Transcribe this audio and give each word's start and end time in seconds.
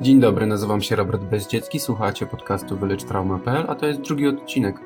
Dzień 0.00 0.20
dobry, 0.20 0.46
nazywam 0.46 0.82
się 0.82 0.96
Robert 0.96 1.24
Bezdziecki, 1.24 1.80
słuchacie 1.80 2.26
podcastu 2.26 2.76
wylecztrauma.pl, 2.76 3.64
a 3.68 3.74
to 3.74 3.86
jest 3.86 4.00
drugi 4.00 4.26
odcinek. 4.26 4.80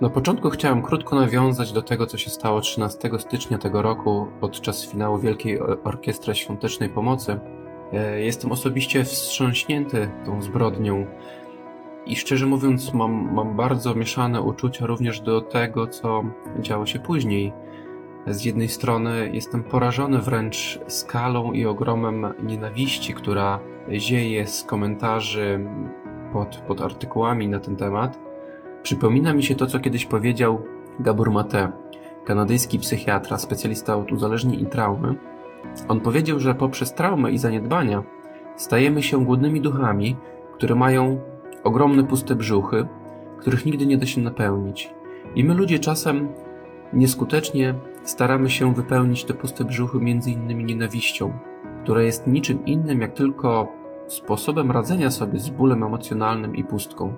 Na 0.00 0.10
początku 0.10 0.50
chciałem 0.50 0.82
krótko 0.82 1.16
nawiązać 1.16 1.72
do 1.72 1.82
tego, 1.82 2.06
co 2.06 2.18
się 2.18 2.30
stało 2.30 2.60
13 2.60 3.10
stycznia 3.18 3.58
tego 3.58 3.82
roku 3.82 4.26
podczas 4.40 4.86
finału 4.86 5.18
Wielkiej 5.18 5.60
Orkiestry 5.84 6.34
Świątecznej 6.34 6.88
Pomocy. 6.88 7.40
E, 7.92 8.20
jestem 8.20 8.52
osobiście 8.52 9.04
wstrząśnięty 9.04 10.10
tą 10.26 10.42
zbrodnią 10.42 11.06
i 12.06 12.16
szczerze 12.16 12.46
mówiąc 12.46 12.94
mam, 12.94 13.34
mam 13.34 13.56
bardzo 13.56 13.94
mieszane 13.94 14.42
uczucia 14.42 14.86
również 14.86 15.20
do 15.20 15.40
tego, 15.40 15.86
co 15.86 16.24
działo 16.58 16.86
się 16.86 16.98
później. 16.98 17.52
Z 18.26 18.44
jednej 18.44 18.68
strony 18.68 19.30
jestem 19.32 19.62
porażony 19.62 20.18
wręcz 20.18 20.80
skalą 20.88 21.52
i 21.52 21.66
ogromem 21.66 22.26
nienawiści, 22.42 23.14
która 23.14 23.60
zieje 23.92 24.46
z 24.46 24.64
komentarzy 24.64 25.60
pod, 26.32 26.56
pod 26.56 26.80
artykułami 26.80 27.48
na 27.48 27.60
ten 27.60 27.76
temat. 27.76 28.18
Przypomina 28.82 29.34
mi 29.34 29.42
się 29.42 29.54
to, 29.54 29.66
co 29.66 29.80
kiedyś 29.80 30.06
powiedział 30.06 30.62
Gabor 31.00 31.30
Mate, 31.30 31.72
kanadyjski 32.24 32.78
psychiatra, 32.78 33.38
specjalista 33.38 33.96
od 33.96 34.12
uzależnień 34.12 34.60
i 34.60 34.66
traumy. 34.66 35.14
On 35.88 36.00
powiedział, 36.00 36.40
że 36.40 36.54
poprzez 36.54 36.94
traumę 36.94 37.32
i 37.32 37.38
zaniedbania 37.38 38.02
stajemy 38.56 39.02
się 39.02 39.24
głodnymi 39.24 39.60
duchami, 39.60 40.16
które 40.52 40.74
mają 40.74 41.20
ogromne 41.64 42.04
puste 42.04 42.34
brzuchy, 42.34 42.86
których 43.38 43.66
nigdy 43.66 43.86
nie 43.86 43.98
da 43.98 44.06
się 44.06 44.20
napełnić. 44.20 44.94
I 45.34 45.44
my 45.44 45.54
ludzie 45.54 45.78
czasem 45.78 46.28
nieskutecznie 46.92 47.74
staramy 48.04 48.50
się 48.50 48.74
wypełnić 48.74 49.24
te 49.24 49.34
puste 49.34 49.64
brzuchy 49.64 49.98
innymi 50.26 50.64
nienawiścią, 50.64 51.32
która 51.82 52.02
jest 52.02 52.26
niczym 52.26 52.64
innym 52.66 53.00
jak 53.00 53.12
tylko 53.12 53.68
sposobem 54.06 54.70
radzenia 54.70 55.10
sobie 55.10 55.38
z 55.38 55.50
bólem 55.50 55.82
emocjonalnym 55.82 56.56
i 56.56 56.64
pustką. 56.64 57.14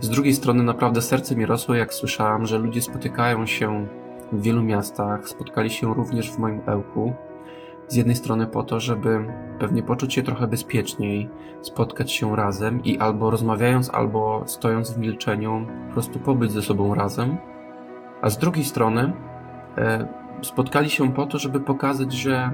Z 0.00 0.08
drugiej 0.08 0.34
strony 0.34 0.62
naprawdę 0.62 1.02
serce 1.02 1.36
mi 1.36 1.46
rosło, 1.46 1.74
jak 1.74 1.94
słyszałam, 1.94 2.46
że 2.46 2.58
ludzie 2.58 2.82
spotykają 2.82 3.46
się 3.46 3.86
w 4.32 4.42
wielu 4.42 4.62
miastach, 4.62 5.28
spotkali 5.28 5.70
się 5.70 5.94
również 5.94 6.32
w 6.32 6.38
moim 6.38 6.60
Ełku. 6.66 7.12
Z 7.88 7.96
jednej 7.96 8.16
strony 8.16 8.46
po 8.46 8.62
to, 8.62 8.80
żeby 8.80 9.24
pewnie 9.58 9.82
poczuć 9.82 10.14
się 10.14 10.22
trochę 10.22 10.46
bezpieczniej, 10.46 11.28
spotkać 11.62 12.12
się 12.12 12.36
razem 12.36 12.84
i 12.84 12.98
albo 12.98 13.30
rozmawiając, 13.30 13.94
albo 13.94 14.42
stojąc 14.46 14.94
w 14.94 14.98
milczeniu, 14.98 15.66
po 15.88 15.92
prostu 15.92 16.18
pobyć 16.18 16.52
ze 16.52 16.62
sobą 16.62 16.94
razem. 16.94 17.36
A 18.22 18.30
z 18.30 18.38
drugiej 18.38 18.64
strony 18.64 19.12
spotkali 20.42 20.90
się 20.90 21.12
po 21.12 21.26
to, 21.26 21.38
żeby 21.38 21.60
pokazać, 21.60 22.12
że 22.12 22.50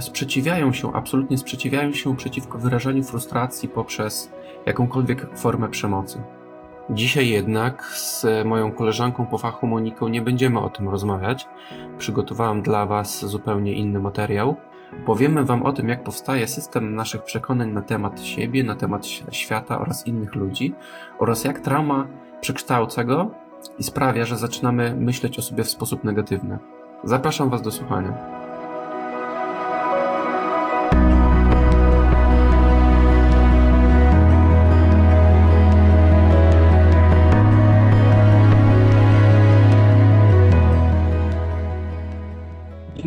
sprzeciwiają 0.00 0.72
się, 0.72 0.92
absolutnie 0.92 1.38
sprzeciwiają 1.38 1.92
się 1.92 2.16
przeciwko 2.16 2.58
wyrażaniu 2.58 3.02
frustracji 3.02 3.68
poprzez 3.68 4.32
jakąkolwiek 4.66 5.38
formę 5.38 5.68
przemocy. 5.68 6.22
Dzisiaj 6.90 7.28
jednak 7.28 7.84
z 7.84 8.26
moją 8.44 8.72
koleżanką 8.72 9.26
po 9.26 9.38
fachu 9.38 9.66
Moniką 9.66 10.08
nie 10.08 10.22
będziemy 10.22 10.60
o 10.60 10.70
tym 10.70 10.88
rozmawiać. 10.88 11.48
Przygotowałam 11.98 12.62
dla 12.62 12.86
Was 12.86 13.24
zupełnie 13.26 13.72
inny 13.72 14.00
materiał. 14.00 14.56
Powiemy 15.06 15.44
Wam 15.44 15.62
o 15.62 15.72
tym, 15.72 15.88
jak 15.88 16.04
powstaje 16.04 16.48
system 16.48 16.94
naszych 16.94 17.22
przekonań 17.22 17.72
na 17.72 17.82
temat 17.82 18.20
siebie, 18.20 18.64
na 18.64 18.74
temat 18.74 19.06
świata 19.30 19.80
oraz 19.80 20.06
innych 20.06 20.34
ludzi 20.34 20.74
oraz 21.18 21.44
jak 21.44 21.60
trauma 21.60 22.06
przekształca 22.40 23.04
go 23.04 23.30
i 23.78 23.82
sprawia, 23.82 24.24
że 24.24 24.36
zaczynamy 24.36 24.96
myśleć 24.96 25.38
o 25.38 25.42
sobie 25.42 25.64
w 25.64 25.70
sposób 25.70 26.04
negatywny. 26.04 26.58
Zapraszam 27.04 27.50
Was 27.50 27.62
do 27.62 27.70
słuchania. 27.70 28.42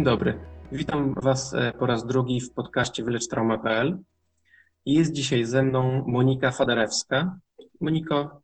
dobry. 0.06 0.40
Witam 0.72 1.14
Was 1.14 1.54
e, 1.54 1.74
po 1.80 1.86
raz 1.86 2.06
drugi 2.06 2.42
w 2.42 2.54
podcaście 2.54 3.04
wylecztrauma.pl. 3.04 3.98
Jest 4.86 5.12
dzisiaj 5.12 5.46
ze 5.46 5.64
mną 5.64 6.04
Monika 6.08 6.52
Faderewska. 6.52 7.40
Moniko, 7.82 8.42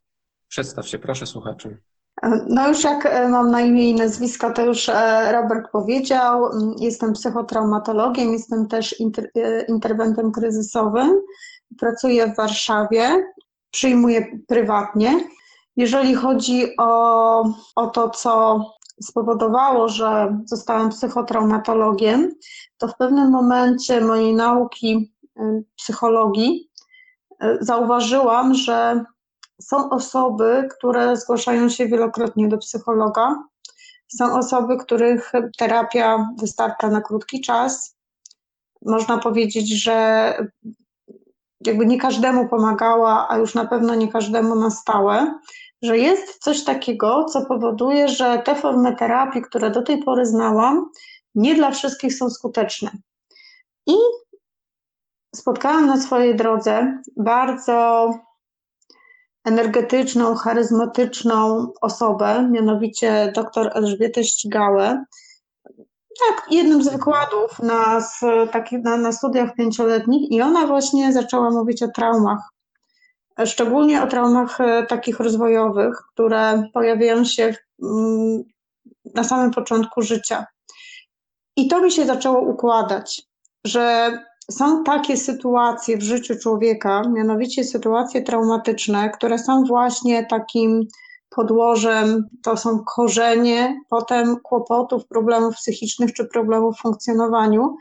przedstaw 0.47 0.87
się 0.87 0.99
proszę 0.99 1.25
słuchaczom. 1.25 1.77
No 2.47 2.67
już 2.67 2.83
jak 2.83 3.05
e, 3.05 3.29
mam 3.29 3.51
na 3.51 3.61
imię 3.61 3.89
i 3.89 3.95
nazwisko, 3.95 4.53
to 4.53 4.65
już 4.65 4.89
e, 4.89 5.31
Robert 5.31 5.71
powiedział. 5.71 6.45
Mm, 6.45 6.73
jestem 6.79 7.13
psychotraumatologiem, 7.13 8.33
jestem 8.33 8.67
też 8.67 8.99
inter, 8.99 9.31
interwentem 9.67 10.31
kryzysowym. 10.31 11.21
Pracuję 11.79 12.27
w 12.27 12.35
Warszawie, 12.35 13.25
przyjmuję 13.71 14.25
prywatnie. 14.47 15.19
Jeżeli 15.75 16.15
chodzi 16.15 16.77
o, 16.77 17.43
o 17.75 17.87
to, 17.87 18.09
co 18.09 18.65
spowodowało, 19.01 19.89
że 19.89 20.37
zostałam 20.45 20.89
psychotraumatologiem, 20.89 22.31
to 22.77 22.87
w 22.87 22.97
pewnym 22.97 23.29
momencie 23.29 24.01
mojej 24.01 24.35
nauki 24.35 25.13
psychologii 25.75 26.69
zauważyłam, 27.61 28.53
że 28.53 29.05
są 29.61 29.89
osoby, 29.89 30.67
które 30.77 31.17
zgłaszają 31.17 31.69
się 31.69 31.87
wielokrotnie 31.87 32.47
do 32.47 32.57
psychologa. 32.57 33.43
Są 34.07 34.37
osoby, 34.37 34.77
których 34.77 35.31
terapia 35.57 36.27
wystarcza 36.39 36.87
na 36.87 37.01
krótki 37.01 37.41
czas. 37.41 37.95
Można 38.85 39.17
powiedzieć, 39.17 39.83
że 39.83 40.33
jakby 41.65 41.85
nie 41.85 41.97
każdemu 41.97 42.49
pomagała, 42.49 43.27
a 43.29 43.37
już 43.37 43.53
na 43.53 43.65
pewno 43.65 43.95
nie 43.95 44.11
każdemu 44.11 44.55
na 44.55 44.69
stałe 44.69 45.39
że 45.81 45.97
jest 45.97 46.37
coś 46.37 46.63
takiego, 46.63 47.25
co 47.25 47.45
powoduje, 47.45 48.07
że 48.07 48.41
te 48.45 48.55
formy 48.55 48.95
terapii, 48.95 49.41
które 49.41 49.71
do 49.71 49.81
tej 49.81 50.03
pory 50.03 50.25
znałam, 50.25 50.89
nie 51.35 51.55
dla 51.55 51.71
wszystkich 51.71 52.15
są 52.15 52.29
skuteczne. 52.29 52.91
I 53.87 53.93
spotkałam 55.35 55.87
na 55.87 56.01
swojej 56.01 56.35
drodze 56.35 57.01
bardzo 57.17 58.09
energetyczną, 59.45 60.35
charyzmatyczną 60.35 61.67
osobę, 61.81 62.49
mianowicie 62.51 63.31
dr 63.35 63.71
Elżbietę 63.73 64.23
Ścigałę. 64.23 65.05
Tak, 66.27 66.45
jednym 66.51 66.83
z 66.83 66.89
wykładów 66.89 67.59
na, 67.59 68.01
na, 68.83 68.97
na 68.97 69.11
studiach 69.11 69.55
pięcioletnich 69.55 70.31
i 70.31 70.41
ona 70.41 70.67
właśnie 70.67 71.13
zaczęła 71.13 71.49
mówić 71.49 71.83
o 71.83 71.87
traumach 71.87 72.39
szczególnie 73.45 74.03
o 74.03 74.07
traumach 74.07 74.61
e, 74.61 74.85
takich 74.85 75.19
rozwojowych, 75.19 75.95
które 76.13 76.63
pojawiają 76.73 77.25
się 77.25 77.55
mm, 77.83 78.43
na 79.15 79.23
samym 79.23 79.51
początku 79.51 80.01
życia. 80.01 80.45
I 81.55 81.67
to 81.67 81.81
mi 81.81 81.91
się 81.91 82.05
zaczęło 82.05 82.41
układać, 82.41 83.21
że 83.65 84.11
są 84.51 84.83
takie 84.83 85.17
sytuacje 85.17 85.97
w 85.97 86.01
życiu 86.01 86.35
człowieka, 86.41 87.01
mianowicie 87.09 87.63
sytuacje 87.63 88.21
traumatyczne, 88.21 89.09
które 89.09 89.39
są 89.39 89.63
właśnie 89.63 90.25
takim 90.25 90.87
podłożem, 91.35 92.27
to 92.43 92.57
są 92.57 92.83
korzenie 92.95 93.81
potem 93.89 94.37
kłopotów, 94.43 95.07
problemów 95.07 95.55
psychicznych 95.55 96.13
czy 96.13 96.25
problemów 96.25 96.75
w 96.77 96.81
funkcjonowaniu. 96.81 97.75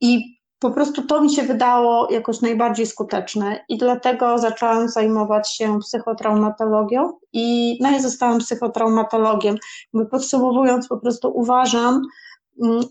I 0.00 0.34
po 0.58 0.70
prostu 0.70 1.02
to 1.02 1.20
mi 1.20 1.34
się 1.34 1.42
wydało 1.42 2.08
jakoś 2.10 2.40
najbardziej 2.40 2.86
skuteczne 2.86 3.64
i 3.68 3.78
dlatego 3.78 4.38
zaczęłam 4.38 4.88
zajmować 4.88 5.50
się 5.56 5.78
psychotraumatologią 5.78 7.12
i, 7.32 7.78
no 7.80 7.90
i 7.90 8.00
zostałam 8.02 8.38
psychotraumatologiem. 8.38 9.56
Podsumowując, 10.10 10.88
po 10.88 10.96
prostu 10.96 11.32
uważam, 11.34 12.02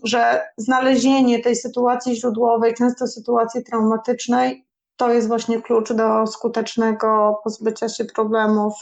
że 0.04 0.40
znalezienie 0.56 1.42
tej 1.42 1.56
sytuacji 1.56 2.16
źródłowej, 2.16 2.74
często 2.74 3.06
sytuacji 3.06 3.64
traumatycznej, 3.64 4.64
to 4.96 5.12
jest 5.12 5.28
właśnie 5.28 5.62
klucz 5.62 5.92
do 5.92 6.26
skutecznego 6.26 7.40
pozbycia 7.44 7.88
się 7.88 8.04
problemów 8.04 8.74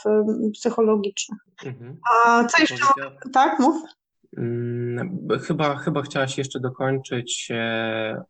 psychologicznych. 0.53 1.39
Mhm. 1.65 1.97
A 2.15 2.43
co 2.43 2.61
jeszcze? 2.61 2.85
Tak, 3.33 3.59
mów. 3.59 3.75
Hmm, 4.35 5.27
chyba, 5.47 5.75
chyba 5.75 6.01
chciałaś 6.01 6.37
jeszcze 6.37 6.59
dokończyć 6.59 7.47
e, 7.51 8.23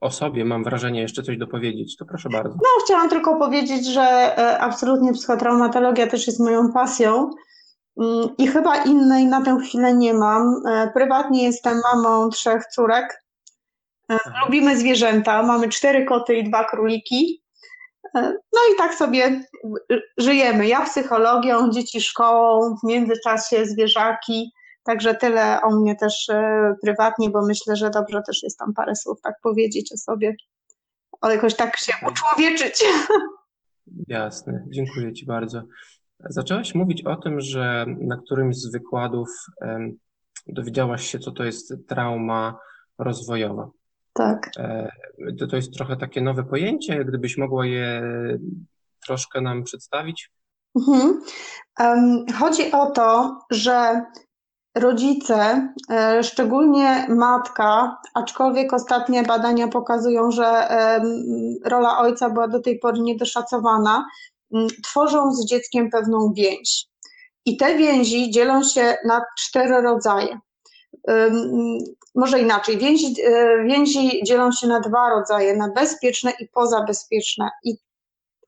o 0.00 0.10
sobie 0.10 0.44
mam 0.44 0.64
wrażenie 0.64 1.00
jeszcze 1.00 1.22
coś 1.22 1.38
dopowiedzieć, 1.38 1.96
to 1.96 2.04
proszę 2.04 2.28
bardzo. 2.28 2.54
No, 2.54 2.84
chciałam 2.84 3.08
tylko 3.08 3.36
powiedzieć, 3.36 3.86
że 3.86 4.02
e, 4.02 4.58
absolutnie 4.58 5.12
psychotraumatologia 5.12 6.06
też 6.06 6.26
jest 6.26 6.40
moją 6.40 6.72
pasją 6.72 7.14
mm, 7.14 7.30
i 8.38 8.46
chyba 8.46 8.76
innej 8.76 9.26
na 9.26 9.44
tę 9.44 9.58
chwilę 9.64 9.94
nie 9.94 10.14
mam. 10.14 10.62
E, 10.66 10.90
prywatnie 10.94 11.44
jestem 11.44 11.80
mamą 11.92 12.30
trzech 12.30 12.66
córek. 12.66 13.24
E, 14.10 14.18
lubimy 14.44 14.76
zwierzęta, 14.76 15.42
mamy 15.42 15.68
cztery 15.68 16.04
koty 16.04 16.34
i 16.34 16.44
dwa 16.44 16.64
króliki. 16.64 17.42
No 18.24 18.60
i 18.74 18.76
tak 18.78 18.94
sobie 18.94 19.42
żyjemy. 20.18 20.66
Ja 20.66 20.84
psychologią, 20.84 21.70
dzieci 21.70 22.00
szkołą, 22.00 22.76
w 22.76 22.86
międzyczasie 22.86 23.66
zwierzaki. 23.66 24.52
Także 24.84 25.14
tyle 25.14 25.60
o 25.62 25.70
mnie 25.70 25.96
też 25.96 26.28
e, 26.28 26.74
prywatnie, 26.82 27.30
bo 27.30 27.46
myślę, 27.46 27.76
że 27.76 27.90
dobrze 27.90 28.22
też 28.26 28.42
jest 28.42 28.58
tam 28.58 28.74
parę 28.74 28.96
słów 28.96 29.20
tak 29.20 29.34
powiedzieć 29.42 29.92
o 29.92 29.96
sobie. 29.96 30.36
ale 31.20 31.34
jakoś 31.34 31.54
tak 31.54 31.76
się 31.76 31.92
uczłowieczyć. 32.10 32.84
Jasne, 34.08 34.64
dziękuję 34.68 35.12
Ci 35.12 35.26
bardzo. 35.26 35.62
Zaczęłaś 36.20 36.74
mówić 36.74 37.04
o 37.04 37.16
tym, 37.16 37.40
że 37.40 37.86
na 38.00 38.16
którymś 38.16 38.56
z 38.56 38.72
wykładów 38.72 39.28
dowiedziałaś 40.46 41.06
się, 41.06 41.18
co 41.18 41.32
to 41.32 41.44
jest 41.44 41.74
trauma 41.88 42.58
rozwojowa. 42.98 43.70
Tak. 44.12 44.50
E, 44.58 44.88
to, 45.38 45.46
to 45.46 45.56
jest 45.56 45.74
trochę 45.74 45.96
takie 45.96 46.20
nowe 46.20 46.44
pojęcie, 46.44 47.04
gdybyś 47.04 47.38
mogła 47.38 47.66
je 47.66 48.02
troszkę 49.06 49.40
nam 49.40 49.62
przedstawić? 49.62 50.30
Mhm. 50.76 51.20
Chodzi 52.38 52.72
o 52.72 52.90
to, 52.90 53.38
że 53.50 54.02
rodzice, 54.76 55.68
e, 55.90 56.22
szczególnie 56.22 57.06
matka, 57.08 57.96
aczkolwiek 58.14 58.72
ostatnie 58.72 59.22
badania 59.22 59.68
pokazują, 59.68 60.30
że 60.30 60.68
rola 61.64 61.98
ojca 61.98 62.30
była 62.30 62.48
do 62.48 62.60
tej 62.60 62.78
pory 62.78 63.00
niedoszacowana, 63.00 64.06
tworzą 64.84 65.32
z 65.32 65.46
dzieckiem 65.46 65.90
pewną 65.90 66.32
więź. 66.36 66.86
I 67.44 67.56
te 67.56 67.76
więzi 67.76 68.30
dzielą 68.30 68.62
się 68.62 68.96
na 69.04 69.22
cztery 69.38 69.80
rodzaje. 69.82 70.38
Może 72.14 72.40
inaczej, 72.40 72.78
więzi, 72.78 73.14
e, 73.24 73.64
więzi 73.64 74.22
dzielą 74.24 74.52
się 74.52 74.66
na 74.66 74.80
dwa 74.80 75.10
rodzaje, 75.10 75.56
na 75.56 75.68
bezpieczne 75.68 76.32
i 76.40 76.48
pozabezpieczne. 76.48 77.50
I 77.64 77.76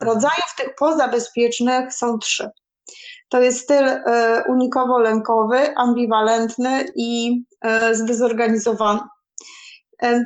rodzajów 0.00 0.54
tych 0.56 0.74
pozabezpiecznych 0.74 1.94
są 1.94 2.18
trzy. 2.18 2.50
To 3.28 3.40
jest 3.40 3.60
styl 3.60 3.88
e, 3.88 4.44
unikowo-lękowy, 4.48 5.76
ambiwalentny 5.76 6.84
i 6.96 7.42
e, 7.60 7.94
zdezorganizowany. 7.94 9.00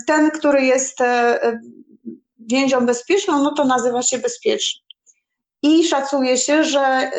Ten, 0.06 0.30
który 0.30 0.64
jest 0.64 0.98
więzią 2.38 2.86
bezpieczną, 2.86 3.42
no 3.42 3.54
to 3.54 3.64
nazywa 3.64 4.02
się 4.02 4.18
bezpieczny. 4.18 4.80
I 5.62 5.84
szacuje 5.84 6.36
się, 6.38 6.64
że 6.64 7.10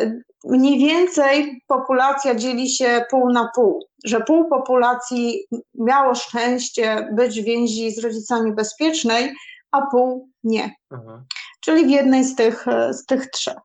mniej 0.44 0.78
więcej 0.78 1.62
populacja 1.66 2.34
dzieli 2.34 2.70
się 2.70 3.04
pół 3.10 3.32
na 3.32 3.50
pół, 3.54 3.86
że 4.04 4.20
pół 4.20 4.48
populacji 4.48 5.46
miało 5.74 6.14
szczęście 6.14 7.08
być 7.12 7.40
w 7.40 7.44
więzi 7.44 7.90
z 7.90 8.04
rodzicami 8.04 8.52
bezpiecznej, 8.52 9.34
a 9.70 9.86
pół 9.86 10.28
nie. 10.44 10.74
Aha. 10.90 11.24
Czyli 11.60 11.86
w 11.86 11.90
jednej 11.90 12.24
z 12.24 12.36
tych, 12.36 12.66
z 12.90 13.06
tych 13.06 13.30
trzech. 13.30 13.58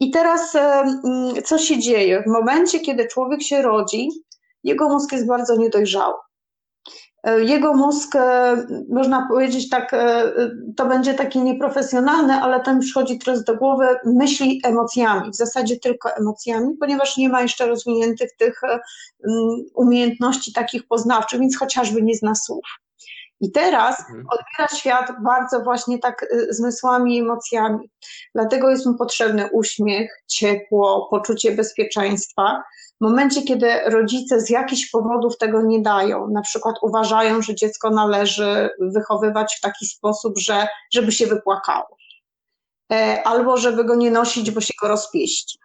I 0.00 0.10
teraz 0.10 0.56
co 1.44 1.58
się 1.58 1.78
dzieje? 1.78 2.22
W 2.22 2.30
momencie, 2.30 2.80
kiedy 2.80 3.06
człowiek 3.06 3.42
się 3.42 3.62
rodzi, 3.62 4.08
jego 4.64 4.88
mózg 4.88 5.12
jest 5.12 5.26
bardzo 5.26 5.56
niedojrzały. 5.56 6.14
E, 7.22 7.40
jego 7.40 7.74
mózg, 7.74 8.16
e, 8.16 8.56
można 8.88 9.28
powiedzieć 9.28 9.68
tak, 9.68 9.94
e, 9.94 10.32
to 10.76 10.86
będzie 10.86 11.14
takie 11.14 11.40
nieprofesjonalne, 11.40 12.40
ale 12.40 12.74
mi 12.74 12.80
przychodzi 12.80 13.18
teraz 13.18 13.44
do 13.44 13.56
głowy, 13.56 13.86
myśli 14.04 14.60
emocjami, 14.64 15.30
w 15.30 15.36
zasadzie 15.36 15.76
tylko 15.76 16.16
emocjami, 16.16 16.76
ponieważ 16.80 17.16
nie 17.16 17.28
ma 17.28 17.42
jeszcze 17.42 17.66
rozwiniętych 17.66 18.30
tych 18.36 18.60
umiejętności 19.74 20.52
takich 20.52 20.86
poznawczych, 20.86 21.40
więc 21.40 21.58
chociażby 21.58 22.02
nie 22.02 22.14
zna 22.14 22.34
słów. 22.34 22.64
I 23.40 23.52
teraz 23.52 24.00
mhm. 24.00 24.26
odbiera 24.30 24.68
świat 24.78 25.12
bardzo 25.24 25.60
właśnie 25.60 25.98
tak 25.98 26.26
zmysłami 26.50 27.16
i 27.16 27.20
emocjami. 27.20 27.90
Dlatego 28.34 28.70
jest 28.70 28.86
mu 28.86 28.94
potrzebny 28.94 29.48
uśmiech, 29.52 30.22
ciepło, 30.26 31.08
poczucie 31.10 31.52
bezpieczeństwa. 31.52 32.62
W 33.00 33.04
momencie, 33.04 33.42
kiedy 33.42 33.80
rodzice 33.86 34.40
z 34.40 34.50
jakichś 34.50 34.90
powodów 34.90 35.38
tego 35.38 35.62
nie 35.62 35.82
dają, 35.82 36.28
na 36.28 36.42
przykład 36.42 36.76
uważają, 36.82 37.42
że 37.42 37.54
dziecko 37.54 37.90
należy 37.90 38.70
wychowywać 38.80 39.56
w 39.56 39.60
taki 39.60 39.86
sposób, 39.86 40.38
że, 40.38 40.68
żeby 40.94 41.12
się 41.12 41.26
wypłakało, 41.26 41.96
e, 42.92 43.22
albo 43.24 43.56
żeby 43.56 43.84
go 43.84 43.94
nie 43.94 44.10
nosić, 44.10 44.50
bo 44.50 44.60
się 44.60 44.74
go 44.80 44.88
rozpieści. 44.88 45.58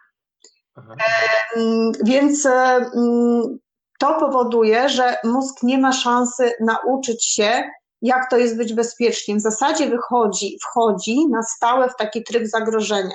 Aha. 0.74 0.94
E, 1.56 1.60
więc 2.04 2.46
e, 2.46 2.90
to 3.98 4.14
powoduje, 4.14 4.88
że 4.88 5.16
mózg 5.24 5.62
nie 5.62 5.78
ma 5.78 5.92
szansy 5.92 6.52
nauczyć 6.60 7.26
się, 7.26 7.62
jak 8.02 8.30
to 8.30 8.36
jest 8.36 8.56
być 8.56 8.74
bezpiecznie. 8.74 9.36
W 9.36 9.40
zasadzie 9.40 9.90
wychodzi, 9.90 10.58
wchodzi 10.62 11.28
na 11.28 11.42
stałe 11.42 11.88
w 11.88 11.96
taki 11.96 12.24
tryb 12.24 12.46
zagrożenia. 12.46 13.14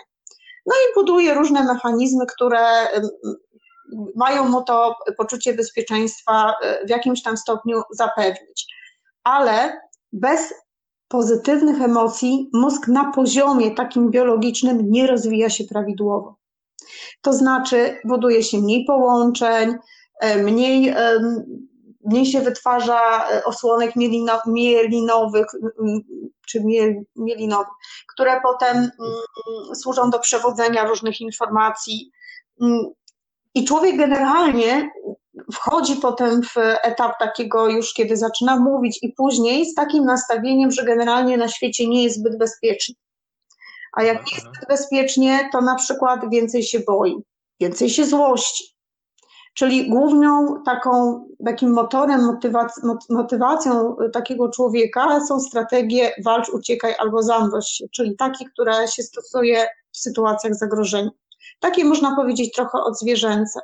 No 0.66 0.75
i 0.75 0.94
buduje 0.95 1.33
różne 1.33 1.63
mechanizmy, 1.63 2.25
które 2.25 2.88
mają 4.16 4.50
mu 4.50 4.63
to 4.63 4.95
poczucie 5.18 5.54
bezpieczeństwa 5.54 6.54
e, 6.62 6.86
w 6.86 6.89
jakimś 6.89 7.24
tam 7.24 7.38
stopniu 7.38 7.81
zapewnić. 7.92 8.66
Ale 9.24 9.81
bez 10.13 10.54
pozytywnych 11.07 11.81
emocji 11.81 12.50
mózg 12.54 12.88
na 12.88 13.12
poziomie 13.12 13.75
takim 13.75 14.12
biologicznym 14.12 14.92
nie 14.92 15.07
rozwija 15.07 15.50
się 15.50 15.63
prawidłowo. 15.63 16.36
To 17.22 17.33
znaczy, 17.33 18.00
buduje 18.06 18.44
się 18.44 18.57
mniej 18.57 18.86
połączeń, 18.86 19.75
mniej, 20.44 20.95
mniej 22.06 22.25
się 22.25 22.41
wytwarza 22.41 23.29
e, 23.29 23.44
osłonek 23.44 23.95
mielinowych 24.45 25.45
czy 26.47 26.63
mielinowych, 27.15 27.68
które 28.13 28.41
potem 28.44 28.77
mm, 28.77 28.91
służą 29.75 30.09
do 30.09 30.19
przewodzenia 30.19 30.85
różnych 30.85 31.21
informacji. 31.21 32.12
Mm, 32.62 32.85
i 33.56 33.65
człowiek 33.65 33.97
generalnie 33.97 34.91
wchodzi 35.53 35.95
potem 35.95 36.44
w 36.44 36.57
etap 36.83 37.19
takiego 37.19 37.69
już, 37.69 37.94
kiedy 37.94 38.18
zaczyna 38.18 38.59
mówić 38.59 39.00
i 39.01 39.13
później 39.13 39.65
z 39.65 39.75
takim 39.75 40.06
nastawieniem, 40.06 40.71
że 40.71 40.85
generalnie 40.85 41.38
na 41.38 41.47
świecie 41.47 41.88
nie 41.88 42.03
jest 42.03 42.19
zbyt 42.19 42.38
bezpiecznie. 42.38 42.95
A 43.94 44.03
jak 44.03 44.25
nie 44.25 44.33
jest 44.33 44.45
zbyt 44.45 44.68
bezpiecznie, 44.68 45.50
to 45.51 45.62
na 45.62 45.75
przykład 45.75 46.29
więcej 46.31 46.63
się 46.63 46.79
boi, 46.79 47.15
więcej 47.59 47.89
się 47.89 48.06
złości. 48.06 48.81
Czyli 49.53 49.89
główną 49.89 50.63
taką, 50.65 51.25
takim 51.45 51.74
motorem, 51.74 52.25
motywac 52.25 52.81
motywacją 53.09 53.95
takiego 54.13 54.50
człowieka 54.50 55.25
są 55.25 55.39
strategie 55.39 56.12
walcz, 56.25 56.50
uciekaj 56.50 56.94
albo 57.00 57.24
zamroź 57.24 57.65
się, 57.65 57.86
czyli 57.92 58.15
takie, 58.15 58.45
które 58.45 58.88
się 58.88 59.03
stosuje 59.03 59.68
w 59.92 59.98
sytuacjach 59.98 60.56
zagrożenia. 60.56 61.09
Takie 61.59 61.86
można 61.86 62.15
powiedzieć 62.15 62.54
trochę 62.56 62.78
odzwierzęce. 62.83 63.59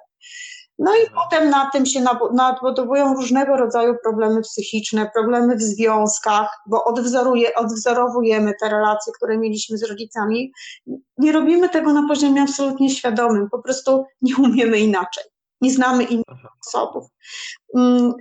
No 0.79 0.95
i 0.95 1.09
potem 1.15 1.49
na 1.49 1.69
tym 1.69 1.85
się 1.85 2.03
nadbudowują 2.33 3.13
różnego 3.13 3.57
rodzaju 3.57 3.95
problemy 4.03 4.41
psychiczne, 4.41 5.11
problemy 5.13 5.55
w 5.55 5.61
związkach, 5.61 6.49
bo 6.67 6.83
odwzoruje, 6.83 7.55
odwzorowujemy 7.55 8.53
te 8.61 8.69
relacje, 8.69 9.13
które 9.13 9.37
mieliśmy 9.37 9.77
z 9.77 9.83
rodzicami. 9.83 10.51
Nie 11.17 11.31
robimy 11.31 11.69
tego 11.69 11.93
na 11.93 12.07
poziomie 12.07 12.41
absolutnie 12.41 12.89
świadomym, 12.89 13.49
po 13.49 13.59
prostu 13.59 14.05
nie 14.21 14.35
umiemy 14.35 14.79
inaczej, 14.79 15.23
nie 15.61 15.71
znamy 15.71 16.03
innych 16.03 16.25
sposobów. 16.61 17.05
Mm, 17.75 18.13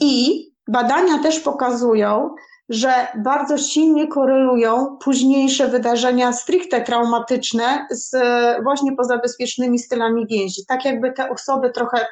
I 0.00 0.44
badania 0.68 1.18
też 1.22 1.40
pokazują, 1.40 2.34
że 2.68 3.06
bardzo 3.16 3.58
silnie 3.58 4.08
korelują 4.08 4.96
późniejsze 5.04 5.68
wydarzenia 5.68 6.32
stricte 6.32 6.80
traumatyczne 6.80 7.86
z 7.90 8.16
właśnie 8.62 8.96
pozabezpiecznymi 8.96 9.78
stylami 9.78 10.26
więzi. 10.26 10.66
Tak 10.68 10.84
jakby 10.84 11.12
te 11.12 11.30
osoby 11.30 11.70
trochę, 11.70 12.06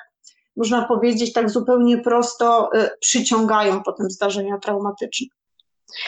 można 0.57 0.85
powiedzieć 0.88 1.33
tak 1.33 1.50
zupełnie 1.50 1.99
prosto, 1.99 2.71
y, 2.75 2.90
przyciągają 3.00 3.83
potem 3.83 4.11
zdarzenia 4.11 4.59
traumatyczne. 4.59 5.26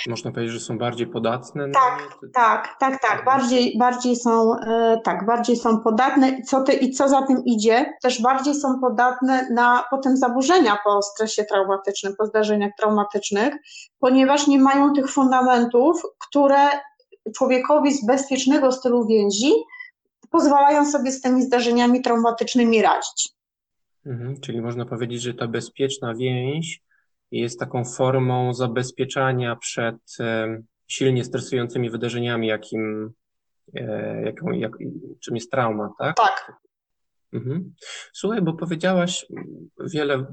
Można 0.06 0.32
powiedzieć, 0.32 0.52
że 0.54 0.60
są 0.60 0.78
bardziej 0.78 1.06
podatne? 1.06 1.70
Tak, 1.70 2.18
na... 2.22 2.28
tak, 2.34 2.76
tak, 2.80 3.02
tak. 3.02 3.24
Bardziej, 3.24 3.78
bardziej 3.78 4.16
są, 4.16 4.54
e, 4.60 5.00
tak, 5.04 5.26
bardziej 5.26 5.56
są 5.56 5.80
podatne. 5.80 6.42
Co 6.42 6.62
ty, 6.62 6.72
I 6.72 6.90
co 6.90 7.08
za 7.08 7.22
tym 7.22 7.44
idzie, 7.44 7.94
też 8.02 8.22
bardziej 8.22 8.54
są 8.54 8.80
podatne 8.80 9.48
na 9.50 9.84
potem 9.90 10.16
zaburzenia 10.16 10.78
po 10.84 11.02
stresie 11.02 11.44
traumatycznym, 11.44 12.16
po 12.16 12.26
zdarzeniach 12.26 12.72
traumatycznych, 12.78 13.54
ponieważ 13.98 14.46
nie 14.46 14.58
mają 14.58 14.94
tych 14.94 15.10
fundamentów, 15.10 16.02
które 16.28 16.68
człowiekowi 17.36 17.94
z 17.94 18.06
bezpiecznego 18.06 18.72
stylu 18.72 19.06
więzi 19.06 19.52
pozwalają 20.30 20.90
sobie 20.90 21.12
z 21.12 21.20
tymi 21.20 21.42
zdarzeniami 21.42 22.02
traumatycznymi 22.02 22.82
radzić. 22.82 23.28
Mhm, 24.06 24.40
czyli 24.40 24.60
można 24.60 24.86
powiedzieć, 24.86 25.22
że 25.22 25.34
ta 25.34 25.46
bezpieczna 25.46 26.14
więź 26.14 26.85
jest 27.30 27.60
taką 27.60 27.84
formą 27.84 28.54
zabezpieczania 28.54 29.56
przed 29.56 29.96
silnie 30.86 31.24
stresującymi 31.24 31.90
wydarzeniami, 31.90 32.46
jakim, 32.46 33.12
e, 33.74 34.22
jaką, 34.22 34.50
jak, 34.50 34.72
czym 35.20 35.34
jest 35.34 35.50
trauma, 35.50 35.90
tak? 35.98 36.16
Tak. 36.16 36.52
Mhm. 37.32 37.74
Słuchaj, 38.12 38.42
bo 38.42 38.52
powiedziałaś 38.52 39.26
wiele 39.92 40.26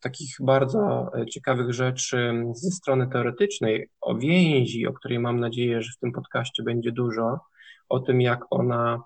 takich 0.00 0.36
bardzo 0.40 1.10
ciekawych 1.30 1.72
rzeczy 1.72 2.44
ze 2.52 2.70
strony 2.70 3.08
teoretycznej, 3.08 3.88
o 4.00 4.14
więzi, 4.14 4.86
o 4.86 4.92
której 4.92 5.18
mam 5.18 5.40
nadzieję, 5.40 5.82
że 5.82 5.92
w 5.96 5.98
tym 5.98 6.12
podcaście 6.12 6.62
będzie 6.62 6.92
dużo, 6.92 7.40
o 7.88 8.00
tym, 8.00 8.20
jak 8.20 8.40
ona, 8.50 9.02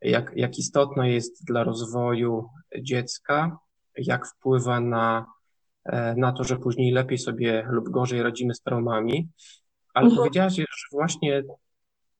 jak, 0.00 0.32
jak 0.36 0.58
istotna 0.58 1.06
jest 1.06 1.44
dla 1.44 1.64
rozwoju 1.64 2.48
dziecka, 2.82 3.58
jak 3.96 4.26
wpływa 4.26 4.80
na 4.80 5.26
E, 5.26 5.39
na 6.16 6.32
to, 6.32 6.44
że 6.44 6.56
później 6.56 6.92
lepiej 6.92 7.18
sobie 7.18 7.66
lub 7.70 7.88
gorzej 7.88 8.22
radzimy 8.22 8.54
z 8.54 8.62
traumami. 8.62 9.28
Ale 9.94 10.06
mhm. 10.06 10.18
powiedziałaś, 10.18 10.54
że 10.54 10.64
właśnie 10.92 11.42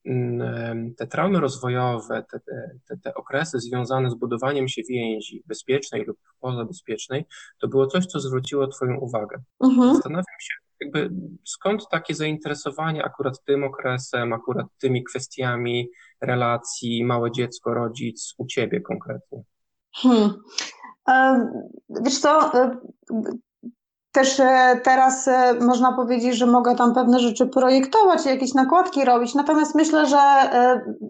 mm, 0.04 0.94
te 0.94 1.06
traumy 1.06 1.40
rozwojowe, 1.40 2.24
te, 2.30 2.40
te, 2.88 2.96
te, 2.96 3.14
okresy 3.14 3.60
związane 3.60 4.10
z 4.10 4.14
budowaniem 4.14 4.68
się 4.68 4.82
więzi 4.88 5.42
bezpiecznej 5.46 6.04
lub 6.04 6.18
pozabezpiecznej, 6.40 7.24
to 7.60 7.68
było 7.68 7.86
coś, 7.86 8.06
co 8.06 8.20
zwróciło 8.20 8.66
Twoją 8.66 8.96
uwagę. 8.96 9.42
Mhm. 9.64 9.94
Zastanawiam 9.94 10.40
się, 10.40 10.54
jakby 10.80 11.10
skąd 11.44 11.88
takie 11.90 12.14
zainteresowanie 12.14 13.04
akurat 13.04 13.44
tym 13.44 13.64
okresem, 13.64 14.32
akurat 14.32 14.66
tymi 14.78 15.04
kwestiami 15.04 15.88
relacji 16.20 17.04
małe 17.04 17.32
dziecko, 17.32 17.74
rodzic 17.74 18.34
u 18.38 18.46
Ciebie 18.46 18.80
konkretnie? 18.80 19.42
Hmm. 19.94 20.32
Wiesz 22.04 22.18
co, 22.18 22.54
e, 22.54 22.80
też 24.12 24.40
e, 24.40 24.80
teraz 24.84 25.28
e, 25.28 25.54
można 25.54 25.92
powiedzieć, 25.92 26.36
że 26.36 26.46
mogę 26.46 26.76
tam 26.76 26.94
pewne 26.94 27.20
rzeczy 27.20 27.46
projektować, 27.46 28.26
jakieś 28.26 28.54
nakładki 28.54 29.04
robić, 29.04 29.34
natomiast 29.34 29.74
myślę, 29.74 30.06
że 30.06 30.18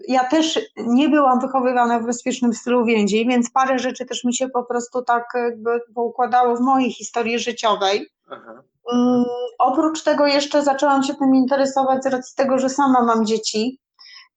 ja 0.07 0.23
też 0.23 0.59
nie 0.77 1.09
byłam 1.09 1.39
wychowywana 1.39 1.99
w 1.99 2.05
bezpiecznym 2.05 2.53
stylu 2.53 2.85
więzi, 2.85 3.27
więc 3.27 3.51
parę 3.51 3.79
rzeczy 3.79 4.05
też 4.05 4.23
mi 4.23 4.35
się 4.35 4.49
po 4.49 4.63
prostu 4.63 5.01
tak 5.01 5.25
jakby 5.35 5.69
poukładało 5.95 6.55
w 6.55 6.61
mojej 6.61 6.91
historii 6.91 7.39
życiowej. 7.39 8.09
Aha. 8.31 8.63
Um, 8.85 9.25
oprócz 9.59 10.03
tego 10.03 10.27
jeszcze 10.27 10.63
zaczęłam 10.63 11.03
się 11.03 11.13
tym 11.13 11.35
interesować 11.35 12.03
z 12.03 12.07
racji 12.07 12.35
tego, 12.35 12.59
że 12.59 12.69
sama 12.69 13.01
mam 13.01 13.25
dzieci 13.25 13.79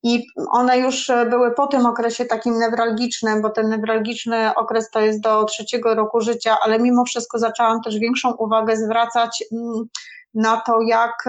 i 0.05 0.27
one 0.51 0.79
już 0.79 1.13
były 1.31 1.55
po 1.55 1.67
tym 1.67 1.87
okresie 1.87 2.25
takim 2.25 2.59
newralgicznym, 2.59 3.43
bo 3.43 3.51
ten 3.51 3.69
newralgiczny 3.69 4.55
okres 4.55 4.91
to 4.91 5.01
jest 5.01 5.21
do 5.21 5.45
trzeciego 5.45 5.95
roku 5.95 6.21
życia, 6.21 6.57
ale 6.63 6.79
mimo 6.79 7.05
wszystko 7.05 7.39
zaczęłam 7.39 7.83
też 7.83 7.99
większą 7.99 8.33
uwagę 8.33 8.77
zwracać 8.77 9.45
mm, 9.53 9.85
na 10.35 10.61
to, 10.61 10.81
jak, 10.81 11.25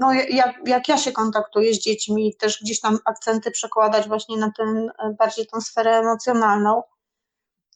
no, 0.00 0.12
jak, 0.12 0.54
jak 0.66 0.88
ja 0.88 0.96
się 0.96 1.12
kontaktuję 1.12 1.74
z 1.74 1.78
dziećmi, 1.78 2.36
też 2.36 2.62
gdzieś 2.62 2.80
tam 2.80 2.98
akcenty 3.04 3.50
przekładać 3.50 4.08
właśnie 4.08 4.36
na 4.36 4.52
ten, 4.56 4.90
bardziej 5.18 5.46
tą 5.46 5.60
sferę 5.60 5.90
emocjonalną. 5.90 6.82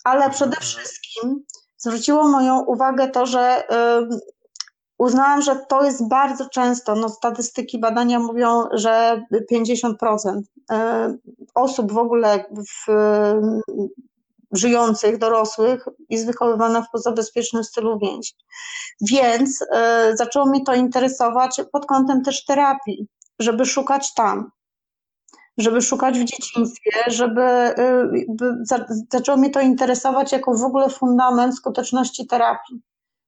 Ale 0.04 0.30
przede 0.30 0.56
wszystkim 0.56 1.44
zwróciło 1.76 2.28
moją 2.28 2.60
uwagę 2.60 3.08
to, 3.08 3.26
że 3.26 3.62
uznałam, 4.98 5.42
że 5.42 5.56
to 5.68 5.84
jest 5.84 6.08
bardzo 6.08 6.48
często, 6.48 6.94
no 6.94 7.08
statystyki 7.08 7.78
badania 7.78 8.18
mówią, 8.18 8.64
że 8.72 9.22
50% 9.52 10.40
e, 10.70 11.16
osób 11.54 11.92
w 11.92 11.98
ogóle 11.98 12.44
w, 12.50 12.92
żyjących, 14.52 15.18
dorosłych 15.18 15.88
jest 16.10 16.26
wychowywana 16.26 16.82
w 16.82 16.90
pozabezpiecznym 16.90 17.64
stylu 17.64 17.98
więzi. 17.98 18.32
Więc 19.10 19.64
e, 19.72 20.12
zaczęło 20.16 20.46
mnie 20.46 20.64
to 20.64 20.74
interesować 20.74 21.60
pod 21.72 21.86
kątem 21.86 22.22
też 22.22 22.44
terapii, 22.44 23.08
żeby 23.38 23.64
szukać 23.64 24.14
tam, 24.14 24.50
żeby 25.58 25.82
szukać 25.82 26.18
w 26.18 26.24
dzieciństwie, 26.24 26.90
żeby 27.06 27.42
e, 27.42 28.08
zaczęło 29.12 29.38
mnie 29.38 29.50
to 29.50 29.60
interesować 29.60 30.32
jako 30.32 30.54
w 30.54 30.64
ogóle 30.64 30.90
fundament 30.90 31.56
skuteczności 31.56 32.26
terapii 32.26 32.82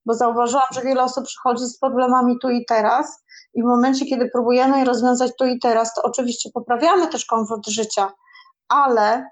bo 0.08 0.14
zauważyłam, 0.14 0.66
że 0.72 0.82
wiele 0.82 1.02
osób 1.02 1.24
przychodzi 1.24 1.64
z 1.64 1.78
problemami 1.78 2.38
tu 2.42 2.50
i 2.50 2.64
teraz 2.64 3.24
i 3.54 3.62
w 3.62 3.66
momencie, 3.66 4.06
kiedy 4.06 4.30
próbujemy 4.32 4.78
je 4.78 4.84
rozwiązać 4.84 5.32
tu 5.38 5.46
i 5.46 5.58
teraz, 5.58 5.94
to 5.94 6.02
oczywiście 6.02 6.50
poprawiamy 6.54 7.06
też 7.06 7.24
komfort 7.24 7.68
życia, 7.68 8.12
ale 8.68 9.30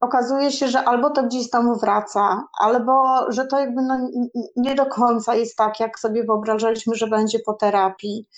okazuje 0.00 0.52
się, 0.52 0.68
że 0.68 0.84
albo 0.84 1.10
to 1.10 1.22
gdzieś 1.22 1.50
tam 1.50 1.78
wraca, 1.78 2.48
albo 2.60 3.24
że 3.32 3.46
to 3.46 3.58
jakby 3.58 3.82
no 3.82 4.10
nie 4.56 4.74
do 4.74 4.86
końca 4.86 5.34
jest 5.34 5.56
tak, 5.56 5.80
jak 5.80 5.98
sobie 5.98 6.24
wyobrażaliśmy, 6.24 6.94
że 6.94 7.06
będzie 7.06 7.38
po 7.38 7.52
terapii, 7.54 8.28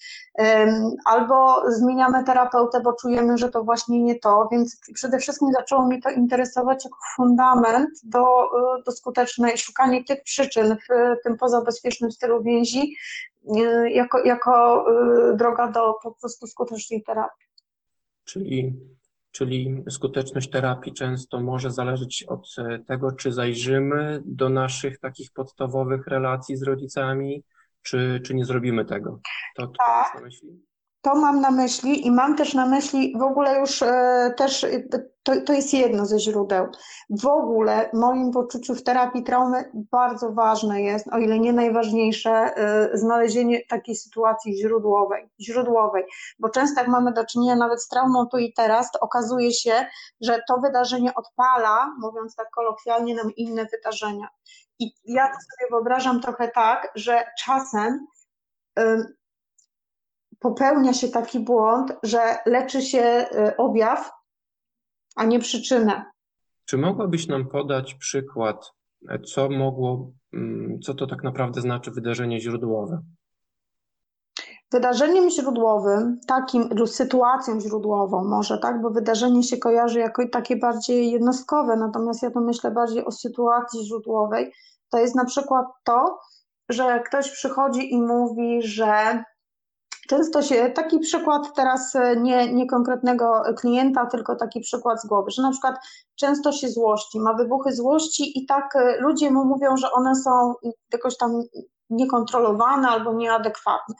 albo 1.05 1.63
zmieniamy 1.71 2.25
terapeutę, 2.25 2.81
bo 2.81 2.93
czujemy, 2.93 3.39
że 3.39 3.49
to 3.49 3.65
właśnie 3.65 4.03
nie 4.03 4.19
to, 4.19 4.49
więc 4.53 4.81
przede 4.95 5.19
wszystkim 5.19 5.49
zaczęło 5.53 5.87
mnie 5.87 6.01
to 6.01 6.11
interesować 6.11 6.85
jako 6.85 6.99
fundament 7.17 7.91
do, 8.05 8.25
do 8.87 8.93
skutecznej, 8.93 9.59
szukanie 9.59 10.05
tych 10.05 10.23
przyczyn 10.23 10.77
w 10.77 11.23
tym 11.25 11.37
pozabezpiecznym 11.37 12.13
stylu 12.13 12.43
więzi, 12.43 12.97
y, 13.57 13.91
jako, 13.91 14.25
jako 14.25 14.85
y, 15.31 15.37
droga 15.37 15.69
do 15.69 15.95
po 16.03 16.13
prostu 16.13 16.47
skutecznej 16.47 17.03
terapii. 17.03 17.47
Czyli 18.25 18.81
czyli 19.33 19.85
skuteczność 19.91 20.51
terapii 20.51 20.93
często 20.93 21.41
może 21.41 21.71
zależeć 21.71 22.25
od 22.29 22.47
e, 22.59 22.79
tego, 22.79 23.13
czy 23.13 23.33
zajrzymy 23.33 24.23
do 24.25 24.49
naszych 24.49 24.99
takich 24.99 25.31
podstawowych 25.33 26.07
relacji 26.07 26.57
z 26.57 26.63
rodzicami, 26.63 27.45
czy, 27.83 28.21
czy 28.25 28.35
nie 28.35 28.45
zrobimy 28.45 28.85
tego. 28.85 29.21
To, 29.57 29.67
to 29.67 29.73
tak. 29.79 30.15
na 30.15 30.21
myśli? 30.21 30.72
To 31.03 31.15
mam 31.15 31.41
na 31.41 31.51
myśli 31.51 32.07
i 32.07 32.11
mam 32.11 32.37
też 32.37 32.55
na 32.55 32.67
myśli 32.67 33.15
w 33.19 33.23
ogóle 33.23 33.59
już 33.61 33.83
e, 33.83 34.35
też, 34.37 34.65
e, 34.65 34.83
to, 35.23 35.33
to 35.47 35.53
jest 35.53 35.75
jedno 35.75 36.07
ze 36.07 36.19
źródeł. 36.19 36.67
W 37.11 37.27
ogóle 37.27 37.91
w 37.95 37.97
moim 37.97 38.31
poczuciu 38.31 38.75
w 38.75 38.83
terapii 38.83 39.23
traumy 39.23 39.71
bardzo 39.75 40.33
ważne 40.33 40.83
jest, 40.83 41.09
o 41.13 41.19
ile 41.19 41.39
nie 41.39 41.53
najważniejsze, 41.53 42.31
e, 42.31 42.91
znalezienie 42.99 43.61
takiej 43.69 43.97
sytuacji 43.97 44.59
źródłowej, 44.59 45.31
źródłowej, 45.41 46.05
bo 46.39 46.49
często 46.49 46.81
jak 46.81 46.89
mamy 46.89 47.13
do 47.13 47.27
czynienia 47.27 47.57
nawet 47.57 47.83
z 47.83 47.89
traumą 47.89 48.27
tu 48.27 48.39
i 48.39 48.53
teraz, 48.53 48.91
to 48.91 49.01
okazuje 49.01 49.53
się, 49.53 49.87
że 50.21 50.43
to 50.49 50.61
wydarzenie 50.61 51.15
odpala, 51.15 51.95
mówiąc 52.01 52.35
tak 52.37 52.51
kolokwialnie, 52.51 53.15
nam 53.15 53.31
inne 53.37 53.67
wydarzenia. 53.67 54.29
I 54.79 54.93
ja 55.05 55.27
to 55.27 55.35
sobie 55.35 55.71
wyobrażam 55.71 56.21
trochę 56.21 56.49
tak, 56.49 56.93
że 56.95 57.25
czasem 57.45 58.07
popełnia 60.43 60.93
się 60.93 61.09
taki 61.09 61.41
błąd, 61.41 61.93
że 62.03 62.37
leczy 62.47 62.83
się 62.83 63.03
y, 63.03 63.57
objaw, 63.57 64.11
a 65.17 65.25
nie 65.25 65.39
przyczynę. 65.39 66.05
Czy 66.65 66.79
mogłabyś 66.79 67.29
nam 67.29 67.49
podać 67.49 67.95
przykład, 67.95 68.73
co 69.27 69.49
mogło, 69.49 70.11
mm, 70.33 70.81
co 70.81 70.95
to 70.95 71.07
tak 71.07 71.23
naprawdę 71.23 71.61
znaczy 71.61 71.91
wydarzenie 71.91 72.41
źródłowe? 72.41 73.03
Wydarzeniem 74.73 75.31
źródłowym, 75.31 76.21
takim 76.29 76.87
sytuacją 76.87 77.61
źródłową 77.61 78.25
może, 78.25 78.59
tak, 78.59 78.83
bo 78.83 78.91
wydarzenie 78.91 79.43
się 79.43 79.57
kojarzy 79.57 79.99
jako 79.99 80.29
takie 80.29 80.57
bardziej 80.57 81.11
jednostkowe, 81.11 81.77
natomiast 81.77 82.23
ja 82.23 82.31
to 82.31 82.41
myślę 82.41 82.71
bardziej 82.71 83.05
o 83.05 83.11
sytuacji 83.11 83.87
źródłowej, 83.87 84.53
to 84.91 84.99
jest 84.99 85.15
na 85.15 85.25
przykład 85.25 85.67
to, 85.85 86.19
że 86.69 87.01
ktoś 87.07 87.31
przychodzi 87.31 87.93
i 87.93 88.03
mówi, 88.03 88.63
że 88.63 89.25
Często 90.13 90.43
się, 90.43 90.71
taki 90.71 90.99
przykład 90.99 91.55
teraz 91.55 91.97
e, 91.97 92.17
nie, 92.17 92.55
nie 92.55 92.67
konkretnego 92.67 93.43
klienta, 93.59 94.07
tylko 94.07 94.37
taki 94.37 94.61
przykład 94.61 95.03
z 95.03 95.07
głowy, 95.07 95.31
że 95.31 95.43
na 95.43 95.51
przykład 95.51 95.77
często 96.15 96.53
się 96.53 96.69
złości, 96.69 97.21
ma 97.21 97.35
wybuchy 97.35 97.73
złości 97.73 98.39
i 98.39 98.47
tak 98.47 98.77
e, 98.77 99.01
ludzie 99.01 99.31
mu 99.31 99.45
mówią, 99.45 99.77
że 99.77 99.93
one 99.93 100.15
są 100.15 100.55
jakoś 100.93 101.17
tam 101.17 101.43
niekontrolowane 101.91 102.89
albo 102.89 103.13
nieadekwatne. 103.13 103.95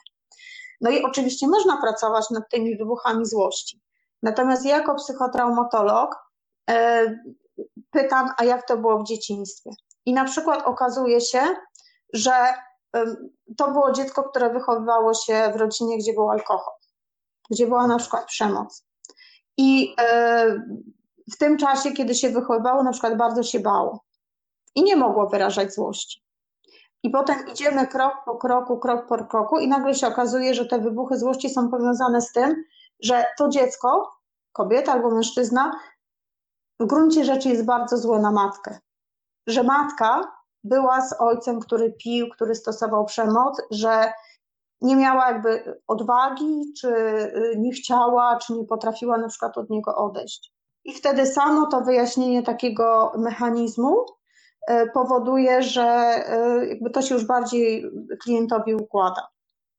No 0.81 0.89
i 0.89 1.03
oczywiście 1.03 1.47
można 1.47 1.77
pracować 1.77 2.29
nad 2.29 2.49
tymi 2.49 2.77
wybuchami 2.77 3.25
złości. 3.25 3.81
Natomiast 4.23 4.65
ja 4.65 4.77
jako 4.77 4.95
psychotraumatolog 4.95 6.15
e, 6.69 7.05
pytam, 7.91 8.29
a 8.37 8.43
jak 8.43 8.67
to 8.67 8.77
było 8.77 8.99
w 8.99 9.07
dzieciństwie? 9.07 9.69
I 10.05 10.13
na 10.13 10.25
przykład 10.25 10.63
okazuje 10.65 11.21
się, 11.21 11.41
że 12.13 12.33
to 13.57 13.71
było 13.71 13.91
dziecko, 13.91 14.23
które 14.23 14.53
wychowywało 14.53 15.13
się 15.13 15.51
w 15.53 15.55
rodzinie, 15.55 15.97
gdzie 15.97 16.13
był 16.13 16.29
alkohol, 16.29 16.73
gdzie 17.51 17.67
była 17.67 17.87
na 17.87 17.97
przykład 17.97 18.25
przemoc. 18.25 18.85
I 19.57 19.95
e, 19.99 20.45
w 21.33 21.37
tym 21.37 21.57
czasie, 21.57 21.91
kiedy 21.91 22.15
się 22.15 22.29
wychowywało, 22.29 22.83
na 22.83 22.91
przykład 22.91 23.17
bardzo 23.17 23.43
się 23.43 23.59
bało 23.59 24.03
i 24.75 24.83
nie 24.83 24.95
mogło 24.95 25.27
wyrażać 25.27 25.73
złości. 25.73 26.23
I 27.03 27.09
potem 27.09 27.47
idziemy 27.51 27.87
krok 27.87 28.13
po 28.25 28.37
kroku, 28.37 28.77
krok 28.77 29.07
po 29.07 29.25
kroku, 29.25 29.59
i 29.59 29.67
nagle 29.67 29.95
się 29.95 30.07
okazuje, 30.07 30.53
że 30.53 30.65
te 30.65 30.79
wybuchy 30.79 31.17
złości 31.17 31.49
są 31.49 31.69
powiązane 31.69 32.21
z 32.21 32.31
tym, 32.31 32.63
że 32.99 33.25
to 33.37 33.49
dziecko, 33.49 34.11
kobieta 34.53 34.91
albo 34.91 35.11
mężczyzna, 35.11 35.71
w 36.79 36.85
gruncie 36.85 37.25
rzeczy 37.25 37.49
jest 37.49 37.65
bardzo 37.65 37.97
złe 37.97 38.19
na 38.19 38.31
matkę. 38.31 38.79
Że 39.47 39.63
matka 39.63 40.31
była 40.63 41.01
z 41.01 41.15
ojcem, 41.19 41.59
który 41.59 41.91
pił, 41.91 42.29
który 42.29 42.55
stosował 42.55 43.05
przemoc, 43.05 43.61
że 43.71 44.13
nie 44.81 44.95
miała 44.95 45.31
jakby 45.31 45.81
odwagi, 45.87 46.73
czy 46.81 46.87
y, 46.87 47.55
nie 47.57 47.71
chciała, 47.71 48.37
czy 48.37 48.53
nie 48.53 48.65
potrafiła 48.65 49.17
na 49.17 49.27
przykład 49.27 49.57
od 49.57 49.69
niego 49.69 49.95
odejść. 49.95 50.53
I 50.85 50.93
wtedy 50.93 51.25
samo 51.25 51.67
to 51.67 51.81
wyjaśnienie 51.81 52.43
takiego 52.43 53.11
mechanizmu 53.17 54.05
y, 54.69 54.89
powoduje, 54.93 55.63
że 55.63 56.15
y, 56.61 56.67
jakby 56.67 56.89
to 56.89 57.01
się 57.01 57.15
już 57.15 57.25
bardziej 57.25 57.85
klientowi 58.23 58.75
układa. 58.75 59.27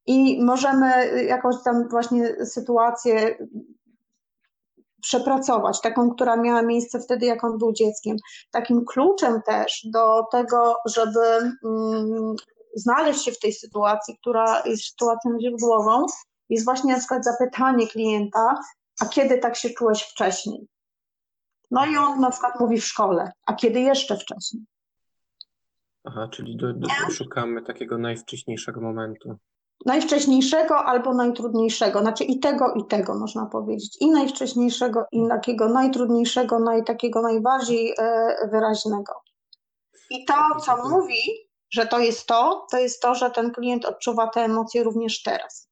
I 0.06 0.44
możemy 0.44 1.22
jakąś 1.24 1.54
tam 1.64 1.88
właśnie 1.88 2.46
sytuację 2.46 3.38
przepracować, 5.04 5.80
taką, 5.80 6.11
która 6.11 6.37
miała 6.37 6.62
miejsce 6.62 7.00
wtedy, 7.00 7.26
jak 7.26 7.44
on 7.44 7.58
był 7.58 7.73
dzieckiem. 7.73 8.16
Takim 8.50 8.84
kluczem 8.84 9.42
też 9.42 9.80
do 9.84 10.23
tego, 10.32 10.76
żeby 10.87 11.20
mm, 11.64 12.34
znaleźć 12.76 13.25
się 13.25 13.32
w 13.32 13.38
tej 13.38 13.52
sytuacji, 13.52 14.18
która 14.20 14.62
jest 14.64 14.84
sytuacją 14.84 15.30
źródłową, 15.40 16.06
jest 16.49 16.64
właśnie 16.64 16.92
na 16.92 16.99
przykład 16.99 17.25
zapytanie 17.25 17.87
klienta, 17.87 18.54
a 19.00 19.06
kiedy 19.06 19.38
tak 19.38 19.56
się 19.56 19.70
czułeś 19.70 20.02
wcześniej? 20.02 20.66
No 21.70 21.87
i 21.87 21.96
on 21.96 22.20
na 22.20 22.30
przykład 22.30 22.61
mówi 22.61 22.80
w 22.80 22.87
szkole, 22.87 23.32
a 23.46 23.54
kiedy 23.54 23.80
jeszcze 23.80 24.16
wcześniej? 24.16 24.62
Aha, 26.04 26.28
czyli 26.32 26.56
do, 26.56 26.73
do, 26.73 26.88
szukamy 27.11 27.62
takiego 27.62 27.99
najwcześniejszego 27.99 28.80
momentu. 28.80 29.38
Najwcześniejszego 29.87 30.76
albo 30.76 31.14
najtrudniejszego, 31.14 32.00
znaczy 32.00 32.25
i 32.25 32.40
tego, 32.40 32.75
i 32.75 32.87
tego 32.87 33.19
można 33.19 33.47
powiedzieć. 33.47 33.97
I 34.00 34.11
najwcześniejszego, 34.11 35.04
i 35.12 35.28
takiego 35.28 35.69
najtrudniejszego, 35.69 36.75
i 36.81 36.85
takiego 36.85 37.23
najbardziej 37.23 37.95
e, 37.99 38.37
wyraźnego. 38.50 39.12
I 40.11 40.25
to, 40.25 40.61
co 40.61 40.88
mówi, 40.88 41.49
że 41.71 41.87
to 41.87 41.99
jest 41.99 42.26
to, 42.26 42.66
to 42.71 42.78
jest 42.78 43.02
to, 43.02 43.14
że 43.14 43.31
ten 43.31 43.50
klient 43.50 43.85
odczuwa 43.85 44.28
te 44.28 44.40
emocje 44.40 44.85
również 44.85 45.23
teraz. 45.23 45.69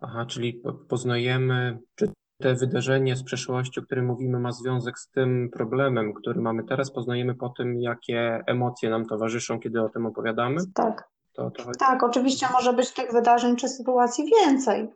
Aha, 0.00 0.26
czyli 0.26 0.62
poznajemy, 0.88 1.78
czy 1.94 2.12
te 2.42 2.54
wydarzenie 2.54 3.16
z 3.16 3.24
przeszłości, 3.24 3.80
o 3.80 3.82
którym 3.82 4.06
mówimy, 4.06 4.38
ma 4.38 4.52
związek 4.52 4.98
z 4.98 5.10
tym 5.10 5.50
problemem, 5.52 6.14
który 6.14 6.40
mamy 6.40 6.64
teraz, 6.64 6.92
poznajemy 6.92 7.34
po 7.34 7.48
tym, 7.48 7.80
jakie 7.80 8.42
emocje 8.46 8.90
nam 8.90 9.06
towarzyszą, 9.06 9.60
kiedy 9.60 9.82
o 9.82 9.88
tym 9.88 10.06
opowiadamy? 10.06 10.56
Tak. 10.74 11.11
To, 11.32 11.50
to 11.50 11.64
tak, 11.78 12.02
oczywiście 12.02 12.46
może 12.52 12.72
być 12.72 12.90
tych 12.90 13.12
wydarzeń 13.12 13.56
czy 13.56 13.68
sytuacji 13.68 14.24
więcej. 14.24 14.88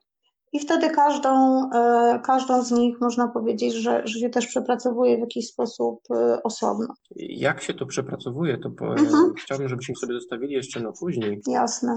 I 0.52 0.61
wtedy 0.61 0.90
każdą, 0.90 1.31
e, 1.71 2.21
każdą 2.25 2.62
z 2.62 2.71
nich 2.71 3.00
można 3.00 3.28
powiedzieć, 3.28 3.75
że, 3.75 4.02
że 4.05 4.19
się 4.19 4.31
też 4.31 4.47
przepracowuje 4.47 5.16
w 5.16 5.21
jakiś 5.21 5.49
sposób 5.49 6.00
e, 6.11 6.43
osobno. 6.43 6.95
Jak 7.16 7.62
się 7.62 7.75
to 7.75 7.87
przepracowuje, 7.87 8.59
to 8.59 8.71
po, 8.71 8.87
mhm. 8.87 9.35
chciałbym, 9.35 9.69
żebyśmy 9.69 9.97
sobie 9.97 10.14
zostawili 10.14 10.52
jeszcze 10.52 10.81
na 10.81 10.93
później. 10.93 11.40
Jasne. 11.47 11.97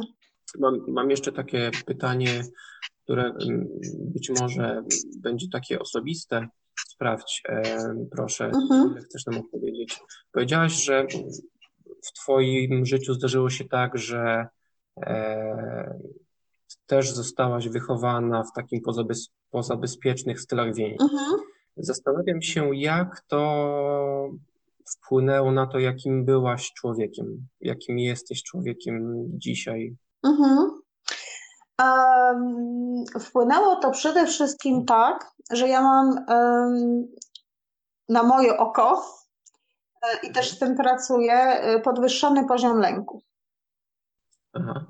Mam, 0.59 0.85
mam 0.87 1.09
jeszcze 1.09 1.31
takie 1.31 1.71
pytanie, 1.85 2.43
które 3.03 3.23
mm, 3.23 3.67
być 3.99 4.31
może 4.41 4.83
będzie 5.17 5.47
takie 5.51 5.79
osobiste. 5.79 6.47
Sprawdź, 6.87 7.43
e, 7.49 7.63
proszę, 8.11 8.45
mhm. 8.45 8.95
chcesz 8.95 9.25
nam 9.25 9.37
odpowiedzieć. 9.37 9.99
Powiedziałaś, 10.31 10.73
że 10.73 11.07
w 12.03 12.13
Twoim 12.13 12.85
życiu 12.85 13.13
zdarzyło 13.13 13.49
się 13.49 13.65
tak, 13.65 13.97
że 13.97 14.47
e, 14.97 15.99
też 16.85 17.11
zostałaś 17.11 17.69
wychowana 17.69 18.43
w 18.43 18.53
takim 18.55 18.81
pozabez, 18.81 19.29
pozabezpiecznych 19.51 20.41
stylach 20.41 20.75
więzi. 20.75 20.97
Mhm. 21.01 21.39
Zastanawiam 21.77 22.41
się, 22.41 22.75
jak 22.75 23.21
to 23.27 24.29
wpłynęło 24.89 25.51
na 25.51 25.67
to, 25.67 25.79
jakim 25.79 26.25
byłaś 26.25 26.73
człowiekiem, 26.73 27.47
jakim 27.61 27.99
jesteś 27.99 28.43
człowiekiem 28.43 29.25
dzisiaj. 29.27 29.95
Mhm. 30.23 30.71
Um, 31.83 33.03
wpłynęło 33.19 33.75
to 33.75 33.91
przede 33.91 34.25
wszystkim 34.25 34.85
tak, 34.85 35.31
że 35.51 35.67
ja 35.67 35.81
mam 35.81 36.25
um, 36.27 37.07
na 38.09 38.23
moje 38.23 38.57
oko 38.57 39.03
i 40.23 40.31
też 40.31 40.51
z 40.51 40.59
tym 40.59 40.75
pracuję, 40.75 41.33
e, 41.33 41.79
podwyższony 41.79 42.47
poziom 42.47 42.79
lęku. 42.79 43.21
Aha. 44.53 44.85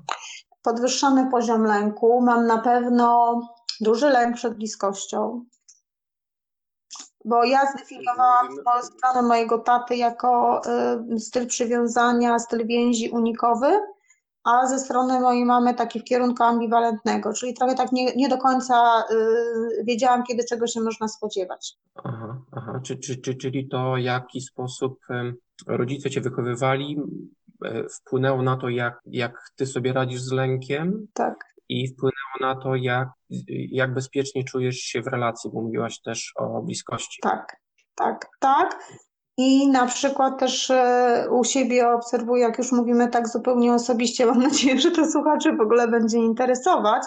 Podwyższony 0.62 1.30
poziom 1.30 1.64
lęku. 1.64 2.20
Mam 2.20 2.46
na 2.46 2.58
pewno 2.58 3.40
duży 3.80 4.10
lęk 4.10 4.36
przed 4.36 4.54
bliskością, 4.54 5.44
bo 7.24 7.44
ja 7.44 7.72
zdefiniowałam 7.72 8.48
stronę 8.82 9.22
mojego 9.22 9.58
taty 9.58 9.96
jako 9.96 10.62
y, 11.14 11.20
styl 11.20 11.46
przywiązania, 11.46 12.38
styl 12.38 12.66
więzi 12.66 13.10
unikowy 13.10 13.80
a 14.44 14.66
ze 14.66 14.78
strony 14.78 15.20
mojej 15.20 15.44
mamy 15.44 15.74
taki 15.74 16.00
w 16.00 16.04
kierunku 16.04 16.42
ambiwalentnego, 16.42 17.32
czyli 17.32 17.54
trochę 17.54 17.74
tak 17.74 17.92
nie, 17.92 18.14
nie 18.14 18.28
do 18.28 18.38
końca 18.38 19.04
y, 19.10 19.84
wiedziałam, 19.84 20.22
kiedy 20.22 20.44
czego 20.44 20.66
się 20.66 20.80
można 20.80 21.08
spodziewać. 21.08 21.76
Aha, 22.04 22.36
aha. 22.52 22.80
Czy, 22.84 22.96
czy, 22.96 23.16
czy, 23.16 23.34
czyli 23.34 23.68
to, 23.68 23.94
w 23.94 23.98
jaki 23.98 24.40
sposób 24.40 24.98
rodzice 25.66 26.10
cię 26.10 26.20
wychowywali, 26.20 26.96
e, 27.64 27.88
wpłynęło 27.88 28.42
na 28.42 28.56
to, 28.56 28.68
jak, 28.68 29.00
jak 29.06 29.50
ty 29.56 29.66
sobie 29.66 29.92
radzisz 29.92 30.20
z 30.20 30.32
lękiem? 30.32 31.06
Tak. 31.14 31.44
I 31.68 31.88
wpłynęło 31.88 32.54
na 32.54 32.62
to, 32.62 32.76
jak, 32.76 33.08
jak 33.70 33.94
bezpiecznie 33.94 34.44
czujesz 34.44 34.76
się 34.76 35.02
w 35.02 35.06
relacji, 35.06 35.50
bo 35.54 35.62
mówiłaś 35.62 36.00
też 36.00 36.32
o 36.36 36.62
bliskości. 36.62 37.18
Tak, 37.22 37.56
tak, 37.94 38.28
tak. 38.40 38.78
I 39.42 39.68
na 39.68 39.86
przykład 39.86 40.38
też 40.38 40.70
e, 40.70 41.26
u 41.30 41.44
siebie 41.44 41.88
obserwuję, 41.88 42.42
jak 42.42 42.58
już 42.58 42.72
mówimy 42.72 43.08
tak 43.08 43.28
zupełnie 43.28 43.74
osobiście, 43.74 44.26
mam 44.26 44.42
nadzieję, 44.42 44.80
że 44.80 44.90
to 44.90 45.10
słuchaczy 45.10 45.56
w 45.56 45.60
ogóle 45.60 45.88
będzie 45.88 46.18
interesować, 46.18 47.02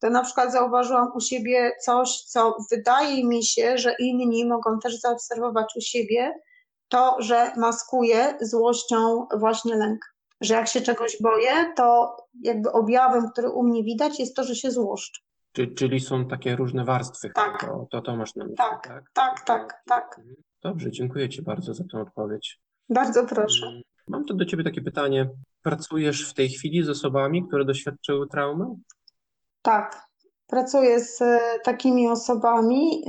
to 0.00 0.10
na 0.10 0.22
przykład 0.22 0.52
zauważyłam 0.52 1.08
u 1.14 1.20
siebie 1.20 1.72
coś, 1.84 2.20
co 2.20 2.56
wydaje 2.70 3.24
mi 3.24 3.44
się, 3.44 3.78
że 3.78 3.94
inni 3.98 4.46
mogą 4.46 4.78
też 4.78 5.00
zaobserwować 5.00 5.72
u 5.76 5.80
siebie, 5.80 6.34
to, 6.88 7.16
że 7.18 7.52
maskuje 7.56 8.34
złością 8.40 9.26
właśnie 9.38 9.76
lęk. 9.76 10.00
Że 10.40 10.54
jak 10.54 10.68
się 10.68 10.80
czegoś 10.80 11.16
boję, 11.22 11.72
to 11.76 12.16
jakby 12.42 12.72
objawem, 12.72 13.30
który 13.32 13.50
u 13.50 13.62
mnie 13.62 13.84
widać, 13.84 14.20
jest 14.20 14.36
to, 14.36 14.44
że 14.44 14.54
się 14.54 14.70
złoszczę. 14.70 15.20
Czyli 15.76 16.00
są 16.00 16.28
takie 16.28 16.56
różne 16.56 16.84
warstwy. 16.84 17.30
Tak. 17.34 17.60
To, 17.60 17.86
to, 17.90 18.00
to 18.00 18.16
masz 18.16 18.34
na 18.34 18.44
myśli, 18.44 18.56
tak? 18.56 18.82
Tak, 18.82 19.04
tak, 19.12 19.44
tak, 19.44 19.82
tak. 19.86 20.18
Mhm. 20.18 20.45
Dobrze, 20.62 20.90
dziękuję 20.90 21.28
Ci 21.28 21.42
bardzo 21.42 21.74
za 21.74 21.84
tę 21.92 22.00
odpowiedź. 22.00 22.60
Bardzo 22.88 23.26
proszę. 23.26 23.80
Mam 24.08 24.24
tu 24.24 24.34
do 24.34 24.44
Ciebie 24.44 24.64
takie 24.64 24.82
pytanie. 24.82 25.30
Pracujesz 25.62 26.30
w 26.30 26.34
tej 26.34 26.48
chwili 26.48 26.82
z 26.82 26.88
osobami, 26.88 27.46
które 27.48 27.64
doświadczyły 27.64 28.28
traumy? 28.28 28.66
Tak, 29.62 30.06
pracuję 30.46 31.00
z 31.00 31.22
e, 31.22 31.40
takimi 31.64 32.08
osobami. 32.08 33.04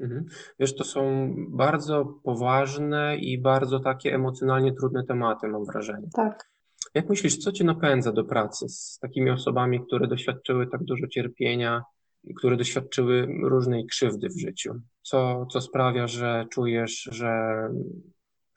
Mhm. 0.00 0.24
Wiesz, 0.58 0.76
to 0.76 0.84
są 0.84 1.34
bardzo 1.48 2.04
poważne 2.24 3.16
i 3.16 3.38
bardzo 3.38 3.80
takie 3.80 4.14
emocjonalnie 4.14 4.72
trudne 4.72 5.04
tematy, 5.04 5.48
mam 5.48 5.64
wrażenie. 5.64 6.08
Tak. 6.14 6.50
Jak 6.94 7.08
myślisz, 7.08 7.38
co 7.38 7.52
Cię 7.52 7.64
napędza 7.64 8.12
do 8.12 8.24
pracy 8.24 8.68
z 8.68 8.98
takimi 8.98 9.30
osobami, 9.30 9.86
które 9.86 10.08
doświadczyły 10.08 10.66
tak 10.66 10.84
dużo 10.84 11.06
cierpienia, 11.06 11.82
które 12.36 12.56
doświadczyły 12.56 13.28
różnej 13.42 13.86
krzywdy 13.86 14.28
w 14.28 14.40
życiu? 14.40 14.74
Co, 15.02 15.46
co 15.52 15.60
sprawia, 15.60 16.08
że 16.08 16.46
czujesz, 16.50 17.08
że, 17.12 17.60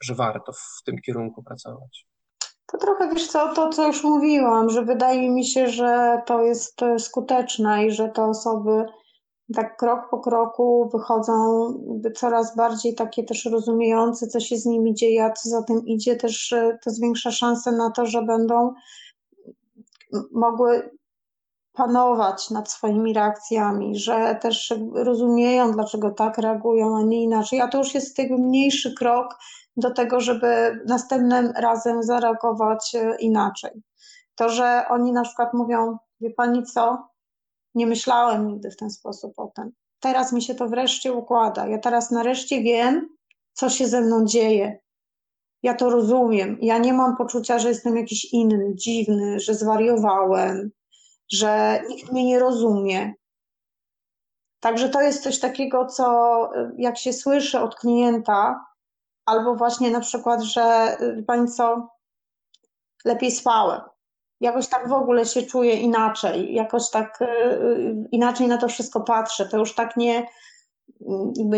że 0.02 0.14
warto 0.14 0.52
w 0.52 0.82
tym 0.84 0.98
kierunku 0.98 1.42
pracować? 1.42 2.06
To 2.66 2.78
trochę 2.78 3.08
wiesz 3.14 3.28
co, 3.28 3.54
to 3.54 3.68
co 3.68 3.86
już 3.86 4.04
mówiłam, 4.04 4.70
że 4.70 4.84
wydaje 4.84 5.30
mi 5.30 5.44
się, 5.44 5.68
że 5.68 6.22
to 6.26 6.42
jest 6.42 6.80
skuteczne 6.98 7.86
i 7.86 7.90
że 7.90 8.08
te 8.08 8.24
osoby 8.24 8.84
tak 9.54 9.76
krok 9.76 10.10
po 10.10 10.18
kroku 10.18 10.90
wychodzą 10.92 11.34
coraz 12.16 12.56
bardziej 12.56 12.94
takie 12.94 13.24
też 13.24 13.44
rozumiejące, 13.44 14.26
co 14.26 14.40
się 14.40 14.56
z 14.56 14.66
nimi 14.66 14.94
dzieje, 14.94 15.24
a 15.24 15.32
co 15.32 15.48
za 15.48 15.62
tym 15.62 15.86
idzie, 15.86 16.16
też 16.16 16.54
to 16.84 16.90
zwiększa 16.90 17.30
szanse 17.30 17.72
na 17.72 17.90
to, 17.90 18.06
że 18.06 18.22
będą 18.22 18.74
mogły 20.32 20.90
panować 21.80 22.50
nad 22.50 22.70
swoimi 22.70 23.12
reakcjami, 23.12 23.96
że 23.96 24.38
też 24.42 24.74
rozumieją, 24.94 25.72
dlaczego 25.72 26.10
tak 26.10 26.38
reagują, 26.38 26.96
a 26.96 27.02
nie 27.02 27.22
inaczej. 27.22 27.60
A 27.60 27.68
to 27.68 27.78
już 27.78 27.94
jest 27.94 28.18
jakby 28.18 28.38
mniejszy 28.38 28.94
krok 28.94 29.38
do 29.76 29.90
tego, 29.90 30.20
żeby 30.20 30.80
następnym 30.86 31.52
razem 31.56 32.02
zareagować 32.02 32.94
e, 32.94 33.16
inaczej. 33.16 33.82
To, 34.34 34.48
że 34.48 34.84
oni 34.88 35.12
na 35.12 35.22
przykład 35.22 35.54
mówią, 35.54 35.96
wie 36.20 36.30
pani 36.30 36.62
co, 36.64 37.08
nie 37.74 37.86
myślałem 37.86 38.46
nigdy 38.46 38.70
w 38.70 38.76
ten 38.76 38.90
sposób 38.90 39.32
o 39.36 39.52
tym. 39.56 39.72
Teraz 40.00 40.32
mi 40.32 40.42
się 40.42 40.54
to 40.54 40.68
wreszcie 40.68 41.12
układa. 41.12 41.66
Ja 41.66 41.78
teraz 41.78 42.10
nareszcie 42.10 42.62
wiem, 42.62 43.08
co 43.52 43.70
się 43.70 43.86
ze 43.86 44.00
mną 44.00 44.24
dzieje. 44.24 44.78
Ja 45.62 45.74
to 45.74 45.90
rozumiem. 45.90 46.58
Ja 46.60 46.78
nie 46.78 46.92
mam 46.92 47.16
poczucia, 47.16 47.58
że 47.58 47.68
jestem 47.68 47.96
jakiś 47.96 48.32
inny, 48.32 48.74
dziwny, 48.74 49.40
że 49.40 49.54
zwariowałem, 49.54 50.70
że 51.32 51.82
nikt 51.88 52.12
mnie 52.12 52.24
nie 52.24 52.38
rozumie. 52.38 53.14
Także 54.60 54.88
to 54.88 55.00
jest 55.00 55.22
coś 55.22 55.38
takiego, 55.38 55.86
co 55.86 56.48
jak 56.78 56.98
się 56.98 57.12
słyszy 57.12 57.60
od 57.60 57.74
klienta, 57.74 58.64
albo 59.26 59.54
właśnie 59.54 59.90
na 59.90 60.00
przykład, 60.00 60.42
że 60.42 60.96
pani 61.26 61.48
co, 61.48 61.88
lepiej 63.04 63.30
spałem. 63.30 63.80
Jakoś 64.40 64.68
tak 64.68 64.88
w 64.88 64.92
ogóle 64.92 65.26
się 65.26 65.42
czuję 65.42 65.74
inaczej, 65.74 66.54
jakoś 66.54 66.90
tak 66.90 67.22
y, 67.22 68.08
inaczej 68.12 68.48
na 68.48 68.58
to 68.58 68.68
wszystko 68.68 69.00
patrzę. 69.00 69.46
To 69.46 69.58
już 69.58 69.74
tak 69.74 69.96
nie, 69.96 70.26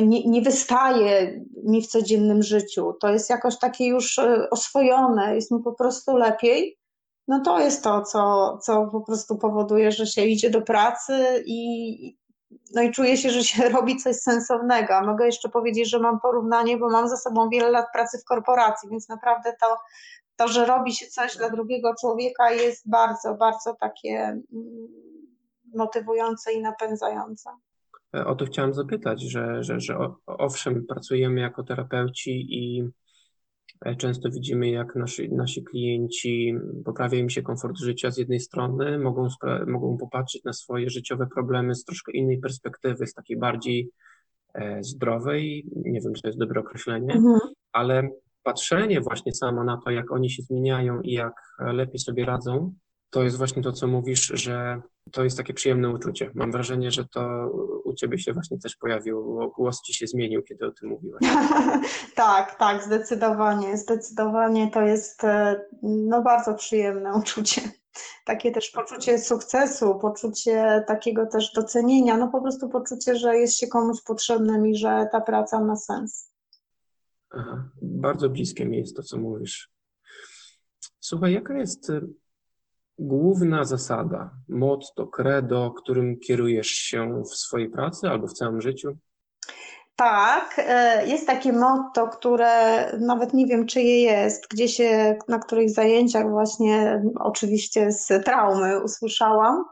nie, 0.03 0.25
nie 0.25 0.43
wystaje 0.43 1.45
mi 1.65 1.83
w 1.83 1.87
codziennym 1.87 2.43
życiu. 2.43 2.93
To 3.01 3.09
jest 3.09 3.31
jakoś 3.31 3.59
takie 3.59 3.87
już 3.87 4.19
y, 4.19 4.51
oswojone, 4.51 5.35
jest 5.35 5.51
mi 5.51 5.63
po 5.63 5.73
prostu 5.73 6.17
lepiej 6.17 6.79
no 7.29 7.41
to 7.41 7.61
jest 7.61 7.85
to, 7.85 8.03
co, 8.03 8.59
co 8.63 8.87
po 8.87 9.01
prostu 9.01 9.39
powoduje, 9.39 9.93
że 9.93 10.07
się 10.07 10.25
idzie 10.25 10.51
do 10.51 10.63
pracy 10.63 11.43
i, 11.47 12.17
no 12.75 12.83
i 12.83 12.91
czuje 12.91 13.17
się, 13.17 13.31
że 13.31 13.45
się 13.45 13.69
robi 13.77 13.97
coś 13.97 14.17
sensownego. 14.17 15.01
Mogę 15.07 15.27
jeszcze 15.27 15.49
powiedzieć, 15.49 15.91
że 15.91 15.99
mam 15.99 16.21
porównanie, 16.21 16.79
bo 16.79 16.91
mam 16.91 17.09
za 17.09 17.17
sobą 17.17 17.49
wiele 17.49 17.71
lat 17.71 17.87
pracy 17.93 18.19
w 18.19 18.25
korporacji, 18.25 18.89
więc 18.91 19.09
naprawdę 19.09 19.53
to, 19.61 19.77
to, 20.37 20.49
że 20.49 20.67
robi 20.67 20.93
się 20.93 21.07
coś 21.07 21.37
dla 21.37 21.51
drugiego 21.51 21.95
człowieka 22.01 22.51
jest 22.51 22.91
bardzo, 22.91 23.35
bardzo 23.35 23.75
takie 23.81 24.19
mm, 24.19 24.43
motywujące 25.75 26.53
i 26.53 26.61
napędzające. 26.61 27.51
E, 28.15 28.27
o 28.27 28.35
to 28.35 28.45
chciałem 28.45 28.75
zapytać, 28.75 29.23
że, 29.23 29.63
że, 29.63 29.81
że 29.81 29.99
owszem, 30.27 30.87
pracujemy 30.89 31.41
jako 31.41 31.63
terapeuci 31.63 32.47
i 32.51 32.91
często 33.99 34.31
widzimy, 34.31 34.71
jak 34.71 34.97
nasi, 34.97 35.33
nasi 35.33 35.65
klienci 35.65 36.55
poprawia 36.85 37.19
im 37.19 37.31
się 37.31 37.43
komfort 37.43 37.79
życia 37.79 38.11
z 38.11 38.19
jednej 38.19 38.41
strony, 38.41 38.99
mogą, 38.99 39.29
mogą 39.67 39.97
popatrzeć 39.97 40.45
na 40.45 40.53
swoje 40.53 40.91
życiowe 40.91 41.27
problemy 41.35 41.75
z 41.75 41.85
troszkę 41.85 42.13
innej 42.13 42.39
perspektywy, 42.39 43.07
z 43.07 43.15
takiej 43.15 43.37
bardziej 43.37 43.91
e, 44.55 44.83
zdrowej, 44.83 45.67
nie 45.77 46.01
wiem, 46.01 46.15
czy 46.15 46.23
to 46.23 46.29
jest 46.29 46.39
dobre 46.39 46.61
określenie, 46.61 47.15
mhm. 47.15 47.41
ale 47.73 48.09
patrzenie 48.43 49.01
właśnie 49.01 49.35
samo 49.35 49.65
na 49.65 49.81
to, 49.85 49.91
jak 49.91 50.13
oni 50.13 50.31
się 50.31 50.43
zmieniają 50.43 51.01
i 51.01 51.13
jak 51.13 51.35
lepiej 51.59 51.99
sobie 51.99 52.25
radzą, 52.25 52.75
to 53.13 53.23
jest 53.23 53.37
właśnie 53.37 53.63
to, 53.63 53.73
co 53.73 53.87
mówisz, 53.87 54.27
że 54.35 54.83
to 55.13 55.25
jest 55.25 55.37
takie 55.37 55.55
przyjemne 55.55 55.91
uczucie. 55.91 56.31
Mam 56.35 56.53
wrażenie, 56.53 56.91
że 56.91 57.05
to 57.09 57.51
u 57.85 57.95
ciebie 57.95 58.19
się 58.19 58.33
właśnie 58.33 58.59
też 58.59 58.77
pojawiło, 58.77 59.49
głos 59.49 59.83
ci 59.83 59.95
się 59.95 60.07
zmienił, 60.07 60.43
kiedy 60.43 60.67
o 60.67 60.73
tym 60.73 60.89
mówiłaś. 60.89 61.23
tak, 62.15 62.59
tak, 62.59 62.83
zdecydowanie. 62.83 63.77
Zdecydowanie 63.77 64.71
to 64.71 64.81
jest 64.81 65.25
e, 65.25 65.61
no, 65.83 66.23
bardzo 66.23 66.55
przyjemne 66.55 67.15
uczucie. 67.19 67.61
Takie 68.25 68.53
też 68.53 68.71
poczucie 68.71 69.19
sukcesu, 69.19 69.99
poczucie 69.99 70.85
takiego 70.87 71.27
też 71.27 71.53
docenienia, 71.53 72.17
no 72.17 72.29
po 72.29 72.43
prostu 72.43 72.69
poczucie, 72.69 73.17
że 73.17 73.37
jest 73.37 73.59
się 73.59 73.67
komuś 73.67 74.03
potrzebnym 74.03 74.67
i 74.67 74.77
że 74.77 75.09
ta 75.13 75.21
praca 75.21 75.65
ma 75.65 75.77
sens. 75.77 76.31
Aha, 77.31 77.69
bardzo 77.83 78.29
bliskie 78.29 78.67
mi 78.67 78.79
jest 78.79 78.97
to, 78.97 79.03
co 79.03 79.19
mówisz. 79.19 79.73
Słuchaj, 81.01 81.33
jaka 81.33 81.59
jest 81.59 81.93
główna 82.99 83.65
zasada, 83.65 84.31
motto, 84.49 85.07
credo, 85.07 85.75
którym 85.77 86.21
kierujesz 86.21 86.69
się 86.69 87.23
w 87.23 87.37
swojej 87.37 87.71
pracy 87.71 88.09
albo 88.09 88.27
w 88.27 88.33
całym 88.33 88.61
życiu? 88.61 88.97
Tak, 89.97 90.55
e, 90.59 91.07
jest 91.07 91.27
takie 91.27 91.53
motto, 91.53 92.09
które 92.09 92.87
nawet 92.99 93.35
nie 93.35 93.47
wiem, 93.47 93.67
czyje 93.67 94.03
jest, 94.03 94.47
gdzie 94.51 94.69
się 94.69 95.19
na 95.29 95.39
których 95.39 95.71
zajęciach 95.71 96.31
właśnie 96.31 97.03
oczywiście 97.21 97.93
z 97.93 98.25
traumy 98.25 98.83
usłyszałam. 98.83 99.65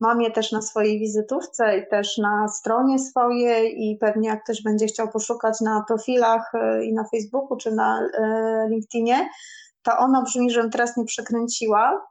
Mam 0.00 0.22
je 0.22 0.30
też 0.30 0.52
na 0.52 0.62
swojej 0.62 0.98
wizytówce 0.98 1.78
i 1.78 1.88
też 1.90 2.18
na 2.18 2.48
stronie 2.48 2.98
swojej 2.98 3.82
i 3.82 3.96
pewnie 3.96 4.28
jak 4.28 4.44
ktoś 4.44 4.62
będzie 4.62 4.86
chciał 4.86 5.08
poszukać 5.08 5.60
na 5.60 5.84
profilach 5.88 6.54
e, 6.54 6.84
i 6.84 6.94
na 6.94 7.04
Facebooku 7.04 7.56
czy 7.56 7.72
na 7.72 8.00
e, 8.00 8.66
LinkedInie, 8.70 9.28
to 9.82 9.98
ono 9.98 10.22
brzmi, 10.22 10.50
żebym 10.50 10.70
teraz 10.70 10.96
nie 10.96 11.04
przekręciła. 11.04 12.06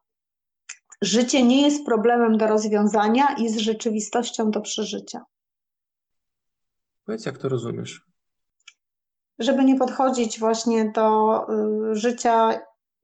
Życie 1.02 1.44
nie 1.44 1.62
jest 1.62 1.86
problemem 1.86 2.38
do 2.38 2.48
rozwiązania 2.48 3.36
i 3.38 3.50
z 3.50 3.58
rzeczywistością 3.58 4.52
do 4.52 4.62
przeżycia. 4.62 5.22
Powiedz, 7.06 7.26
jak 7.26 7.38
to 7.38 7.50
rozumiesz? 7.50 8.02
Żeby 9.40 9.66
nie 9.66 9.76
podchodzić 9.76 10.40
właśnie 10.40 10.92
do 10.92 11.42
y, 11.92 11.96
życia 11.96 12.60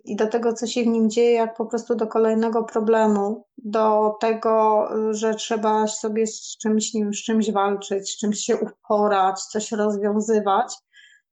i 0.05 0.15
do 0.15 0.27
tego, 0.27 0.53
co 0.53 0.67
się 0.67 0.83
w 0.83 0.87
nim 0.87 1.09
dzieje, 1.09 1.31
jak 1.31 1.57
po 1.57 1.65
prostu 1.65 1.95
do 1.95 2.07
kolejnego 2.07 2.63
problemu, 2.63 3.45
do 3.57 4.15
tego, 4.19 4.87
y, 5.09 5.13
że 5.13 5.35
trzeba 5.35 5.87
sobie 5.87 6.27
z 6.27 6.57
czymś, 6.57 6.93
nim, 6.93 7.13
z 7.13 7.23
czymś 7.23 7.51
walczyć, 7.51 8.11
z 8.11 8.17
czymś 8.17 8.39
się 8.39 8.57
uporać, 8.57 9.43
coś 9.43 9.71
rozwiązywać, 9.71 10.75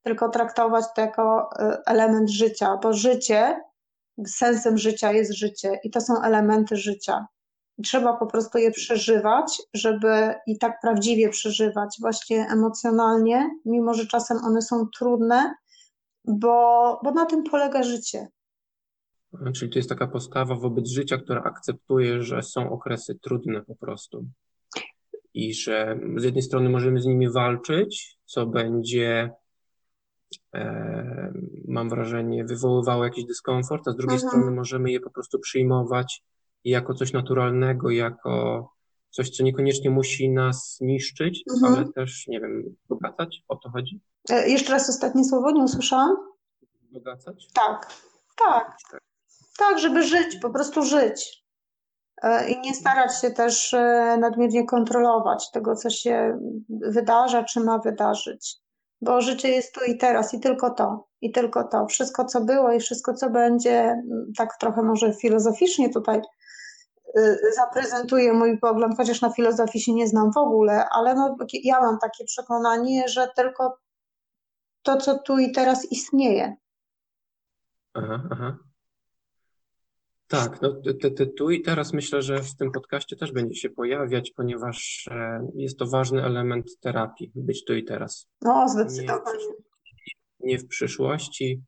tylko 0.03 0.29
traktować 0.29 0.85
to 0.95 1.01
jako 1.01 1.49
y, 1.59 1.77
element 1.85 2.29
życia, 2.29 2.77
bo 2.83 2.93
życie 2.93 3.61
sensem 4.25 4.77
życia 4.77 5.11
jest 5.11 5.33
życie 5.33 5.79
i 5.83 5.89
to 5.89 6.01
są 6.01 6.21
elementy 6.21 6.75
życia. 6.75 7.25
I 7.77 7.83
trzeba 7.83 8.17
po 8.17 8.27
prostu 8.27 8.57
je 8.57 8.71
przeżywać, 8.71 9.61
żeby 9.73 10.33
i 10.47 10.57
tak 10.57 10.81
prawdziwie 10.81 11.29
przeżywać, 11.29 11.97
właśnie 12.01 12.47
emocjonalnie, 12.49 13.49
mimo 13.65 13.93
że 13.93 14.07
czasem 14.07 14.37
one 14.37 14.61
są 14.61 14.87
trudne, 14.97 15.53
bo, 16.25 16.99
bo 17.03 17.11
na 17.11 17.25
tym 17.25 17.43
polega 17.43 17.83
życie. 17.83 18.27
Czyli 19.55 19.71
to 19.71 19.79
jest 19.79 19.89
taka 19.89 20.07
postawa 20.07 20.55
wobec 20.55 20.89
życia, 20.89 21.17
która 21.17 21.43
akceptuje, 21.43 22.21
że 22.21 22.43
są 22.43 22.69
okresy 22.69 23.19
trudne 23.21 23.61
po 23.61 23.75
prostu. 23.75 24.25
I 25.33 25.53
że 25.53 25.99
z 26.17 26.23
jednej 26.23 26.43
strony 26.43 26.69
możemy 26.69 27.01
z 27.01 27.05
nimi 27.05 27.31
walczyć, 27.31 28.17
co 28.25 28.45
będzie 28.45 29.31
mam 31.67 31.89
wrażenie, 31.89 32.45
wywoływało 32.45 33.03
jakiś 33.03 33.25
dyskomfort, 33.25 33.87
a 33.87 33.91
z 33.91 33.95
drugiej 33.95 34.15
mhm. 34.15 34.29
strony 34.29 34.51
możemy 34.51 34.91
je 34.91 34.99
po 34.99 35.09
prostu 35.09 35.39
przyjmować 35.39 36.23
jako 36.63 36.93
coś 36.93 37.13
naturalnego, 37.13 37.89
jako 37.89 38.69
coś, 39.09 39.29
co 39.29 39.43
niekoniecznie 39.43 39.89
musi 39.89 40.29
nas 40.29 40.77
niszczyć, 40.81 41.43
mhm. 41.53 41.73
ale 41.73 41.93
też, 41.93 42.27
nie 42.27 42.39
wiem, 42.39 42.75
bogacać? 42.89 43.43
O 43.47 43.55
to 43.55 43.69
chodzi? 43.69 44.01
E, 44.29 44.49
jeszcze 44.49 44.71
raz 44.71 44.89
ostatnie 44.89 45.25
słowo, 45.25 45.51
nie 45.51 45.63
usłyszałam? 45.63 46.15
Bogacać? 46.91 47.47
Tak, 47.53 47.93
tak. 48.37 48.77
Tak, 48.91 49.01
tak 49.57 49.79
żeby 49.79 50.03
żyć, 50.03 50.37
po 50.41 50.49
prostu 50.49 50.83
żyć. 50.83 51.45
E, 52.23 52.51
I 52.51 52.59
nie 52.59 52.75
starać 52.75 53.21
się 53.21 53.31
też 53.31 53.73
e, 53.73 54.17
nadmiernie 54.19 54.65
kontrolować 54.65 55.51
tego, 55.51 55.75
co 55.75 55.89
się 55.89 56.39
wydarza, 56.69 57.43
czy 57.43 57.59
ma 57.59 57.77
wydarzyć 57.77 58.61
bo 59.01 59.21
życie 59.21 59.49
jest 59.49 59.75
tu 59.75 59.83
i 59.83 59.97
teraz 59.97 60.33
i 60.33 60.39
tylko 60.39 60.69
to, 60.69 61.07
i 61.21 61.31
tylko 61.31 61.63
to. 61.63 61.85
Wszystko, 61.85 62.25
co 62.25 62.41
było 62.41 62.71
i 62.71 62.79
wszystko, 62.79 63.13
co 63.13 63.29
będzie, 63.29 64.01
tak 64.37 64.57
trochę 64.59 64.83
może 64.83 65.13
filozoficznie 65.13 65.89
tutaj 65.89 66.21
y, 67.17 67.37
zaprezentuję 67.55 68.33
mój 68.33 68.59
pogląd, 68.59 68.97
chociaż 68.97 69.21
na 69.21 69.33
filozofii 69.33 69.81
się 69.81 69.93
nie 69.93 70.07
znam 70.07 70.31
w 70.31 70.37
ogóle, 70.37 70.85
ale 70.89 71.15
no, 71.15 71.35
ja 71.63 71.81
mam 71.81 71.97
takie 71.99 72.25
przekonanie, 72.25 73.07
że 73.07 73.27
tylko 73.35 73.77
to, 74.81 74.97
co 74.97 75.19
tu 75.19 75.37
i 75.37 75.51
teraz 75.51 75.91
istnieje. 75.91 76.55
Aha, 77.93 78.23
aha. 78.31 78.70
Tak, 80.31 80.61
no 80.61 80.81
te, 81.01 81.11
te, 81.11 81.25
tu 81.25 81.49
i 81.49 81.61
teraz 81.61 81.93
myślę, 81.93 82.21
że 82.21 82.43
w 82.43 82.55
tym 82.55 82.71
podcaście 82.71 83.15
też 83.15 83.31
będzie 83.31 83.55
się 83.55 83.69
pojawiać, 83.69 84.31
ponieważ 84.31 85.07
e, 85.11 85.47
jest 85.55 85.77
to 85.77 85.85
ważny 85.85 86.23
element 86.23 86.79
terapii, 86.79 87.31
być 87.35 87.65
tu 87.65 87.75
i 87.75 87.83
teraz. 87.83 88.27
No, 88.41 88.69
zdecydowanie. 88.69 89.45
Nie, 90.39 90.51
nie 90.51 90.57
w 90.57 90.67
przyszłości, 90.67 91.61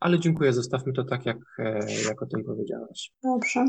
ale 0.00 0.18
dziękuję, 0.18 0.52
zostawmy 0.52 0.92
to 0.92 1.04
tak, 1.04 1.26
jak, 1.26 1.38
e, 1.58 1.86
jak 2.08 2.22
o 2.22 2.26
tym 2.26 2.44
powiedziałaś. 2.44 3.12
Dobrze. 3.22 3.64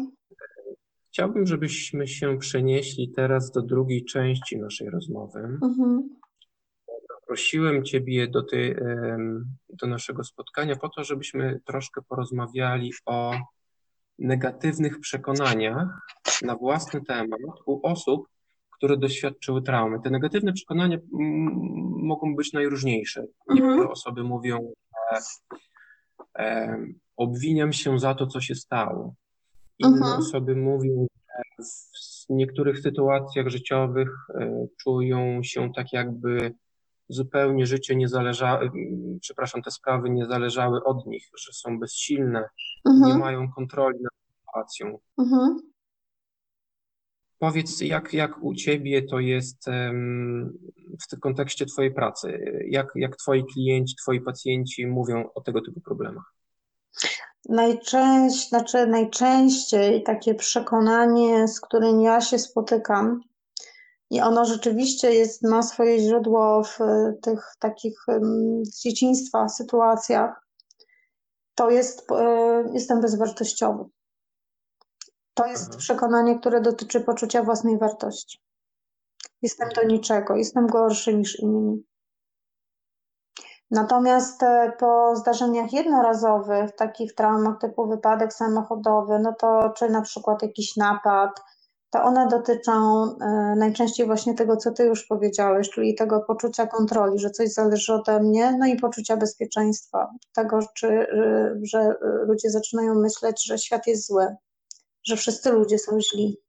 Chciałbym, 1.10 1.48
żebyśmy 1.48 2.08
się 2.08 2.38
przenieśli 2.38 3.12
teraz 3.12 3.52
do 3.52 3.62
drugiej 3.62 4.06
części 4.06 4.58
naszej 4.58 4.90
rozmowy. 4.90 5.40
Mhm. 5.40 6.10
Prosiłem 7.28 7.84
Ciebie 7.84 8.28
do, 8.28 8.44
tej, 8.44 8.76
do 9.70 9.88
naszego 9.88 10.24
spotkania 10.24 10.76
po 10.76 10.90
to, 10.90 11.04
żebyśmy 11.04 11.60
troszkę 11.66 12.02
porozmawiali 12.02 12.92
o 13.06 13.36
negatywnych 14.20 15.00
przekonaniach 15.00 15.88
na 16.42 16.56
własny 16.56 17.02
temat 17.02 17.40
u 17.66 17.88
osób, 17.88 18.28
które 18.78 18.98
doświadczyły 18.98 19.62
traumy. 19.62 20.00
Te 20.04 20.10
negatywne 20.10 20.54
przekonania 20.54 20.98
mogą 22.04 22.36
być 22.36 22.54
najróżniejsze. 22.54 23.24
Niektóre 23.50 23.72
mhm. 23.72 23.92
osoby 23.92 24.24
mówią, 24.24 24.74
że 25.12 25.20
e, 26.40 26.78
obwiniam 27.18 27.74
się 27.74 28.00
za 28.00 28.16
to, 28.16 28.28
co 28.28 28.42
się 28.42 28.56
stało. 28.56 29.14
Inne 29.80 29.98
mhm. 29.98 30.20
osoby 30.20 30.56
mówią, 30.56 31.08
że 31.60 31.66
w 32.30 32.30
niektórych 32.30 32.80
sytuacjach 32.80 33.48
życiowych 33.48 34.10
e, 34.36 34.68
czują 34.84 35.44
się 35.44 35.72
tak, 35.76 35.94
jakby 35.94 36.56
zupełnie 37.10 37.65
życie 37.65 37.96
nie 37.96 38.08
zależało, 38.08 38.60
przepraszam, 39.22 39.62
te 39.62 39.72
sprawy 39.72 40.10
nie 40.10 40.26
zależały 40.26 40.84
od 40.84 41.06
nich, 41.06 41.30
że 41.39 41.54
są 41.54 41.80
bezsilne, 41.80 42.50
mhm. 42.86 43.12
nie 43.12 43.17
mają 43.17 43.52
kontroli 43.52 44.00
nad 44.02 44.13
sytuacją. 44.38 45.00
Mhm. 45.17 45.58
Powiedz, 47.39 47.82
jak, 47.82 48.13
jak 48.13 48.43
u 48.43 48.56
Ciebie 48.56 49.02
to 49.02 49.20
jest 49.20 49.65
w 51.02 51.08
tym 51.10 51.20
kontekście 51.20 51.65
Twojej 51.65 51.93
pracy? 51.93 52.39
Jak, 52.70 52.88
jak 52.96 53.15
Twoi 53.15 53.46
klienci, 53.46 53.96
Twoi 53.96 54.22
pacjenci 54.22 54.88
mówią 54.88 55.30
o 55.36 55.41
tego 55.41 55.62
typu 55.62 55.82
problemach? 55.82 56.34
Najczęściej, 57.50 58.50
znaczy 58.50 58.88
najczęściej 58.88 60.04
takie 60.04 60.36
przekonanie, 60.36 61.48
z 61.48 61.62
którym 61.62 62.02
ja 62.02 62.22
się 62.22 62.39
spotykam, 62.39 63.22
i 64.10 64.22
ono 64.22 64.46
rzeczywiście 64.46 65.13
jest, 65.13 65.43
ma 65.43 65.62
swoje 65.62 66.00
źródło 66.00 66.63
w 66.63 66.82
e, 66.82 67.13
tych 67.22 67.52
takich 67.60 68.06
z 68.63 68.82
dzieciństwa 68.82 69.50
sytuacjach. 69.50 70.48
To 71.56 71.70
jest, 71.70 72.12
e, 72.12 72.63
jestem 72.74 73.02
bezwartościowy. 73.02 73.84
To 75.34 75.46
jest 75.46 75.67
Aha. 75.70 75.78
przekonanie, 75.78 76.39
które 76.39 76.62
dotyczy 76.62 77.02
poczucia 77.02 77.43
własnej 77.43 77.78
wartości. 77.78 78.39
Jestem 79.41 79.70
do 79.70 79.84
niczego, 79.84 80.36
jestem 80.36 80.67
gorszy 80.67 81.13
niż 81.13 81.39
inni. 81.39 81.84
Natomiast 83.72 84.43
e, 84.43 84.74
po 84.80 85.15
zdarzeniach 85.15 85.74
jednorazowych, 85.74 86.76
takich 86.76 87.15
traumach 87.15 87.60
typu 87.60 87.88
wypadek 87.88 88.34
samochodowy, 88.34 89.20
no 89.20 89.34
to 89.39 89.70
czy 89.70 89.89
na 89.89 90.02
przykład 90.02 90.41
jakiś 90.41 90.76
napad, 90.76 91.41
to 91.89 92.04
one 92.04 92.28
dotyczą 92.28 93.04
e, 93.21 93.56
najczęściej 93.58 94.06
właśnie 94.06 94.34
tego, 94.34 94.58
co 94.58 94.71
ty 94.71 94.84
już 94.84 95.06
powiedziałeś, 95.06 95.69
czyli 95.69 95.95
tego 95.95 96.19
poczucia 96.21 96.67
kontroli, 96.67 97.19
że 97.19 97.30
coś 97.30 97.54
zależy 97.54 97.93
ode 97.93 98.19
mnie, 98.19 98.58
no 98.60 98.65
i 98.65 98.76
poczucia 98.76 99.17
bezpieczeństwa, 99.17 100.12
tego, 100.34 100.60
czy, 100.76 100.88
e, 100.88 101.56
że 101.63 101.95
ludzie 102.02 102.50
zaczynają 102.50 102.95
myśleć, 102.95 103.45
że 103.45 103.58
świat 103.58 103.88
jest 103.88 104.08
zły, 104.08 104.36
że 105.04 105.15
wszyscy 105.15 105.52
ludzie 105.52 105.80
są 105.80 106.00
źli, 106.02 106.41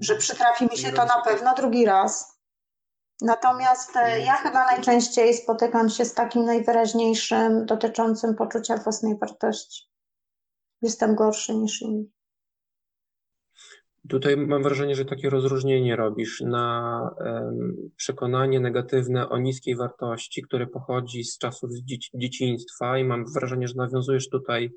że 0.00 0.14
przytrafi 0.14 0.64
mi 0.64 0.78
się 0.78 0.92
to 0.92 1.04
na 1.04 1.22
pewno 1.22 1.54
drugi 1.54 1.86
raz. 1.86 2.38
Natomiast 3.20 3.96
e, 3.96 4.20
ja 4.20 4.34
chyba 4.34 4.64
najczęściej 4.64 5.34
spotykam 5.34 5.90
się 5.90 6.04
z 6.04 6.14
takim 6.14 6.44
najwyraźniejszym 6.44 7.66
dotyczącym 7.66 8.34
poczucia 8.34 8.76
własnej 8.76 9.18
wartości. 9.18 9.88
Jestem 10.82 11.14
gorszy 11.14 11.54
niż 11.54 11.82
inni. 11.82 12.17
Tutaj 14.08 14.36
mam 14.36 14.62
wrażenie, 14.62 14.94
że 14.94 15.04
takie 15.04 15.30
rozróżnienie 15.30 15.96
robisz 15.96 16.40
na 16.40 17.10
przekonanie 17.96 18.60
negatywne 18.60 19.28
o 19.28 19.38
niskiej 19.38 19.76
wartości, 19.76 20.42
które 20.42 20.66
pochodzi 20.66 21.24
z 21.24 21.38
czasów 21.38 21.70
dzieci, 21.84 22.10
dzieciństwa 22.14 22.98
i 22.98 23.04
mam 23.04 23.24
wrażenie, 23.34 23.68
że 23.68 23.74
nawiązujesz 23.76 24.28
tutaj 24.28 24.70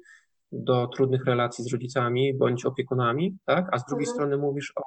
do 0.51 0.87
trudnych 0.87 1.25
relacji 1.25 1.63
z 1.63 1.73
rodzicami 1.73 2.33
bądź 2.33 2.65
opiekunami, 2.65 3.37
tak? 3.45 3.67
A 3.71 3.79
z 3.79 3.85
drugiej 3.85 4.07
mhm. 4.07 4.15
strony 4.15 4.37
mówisz 4.37 4.73
o, 4.75 4.83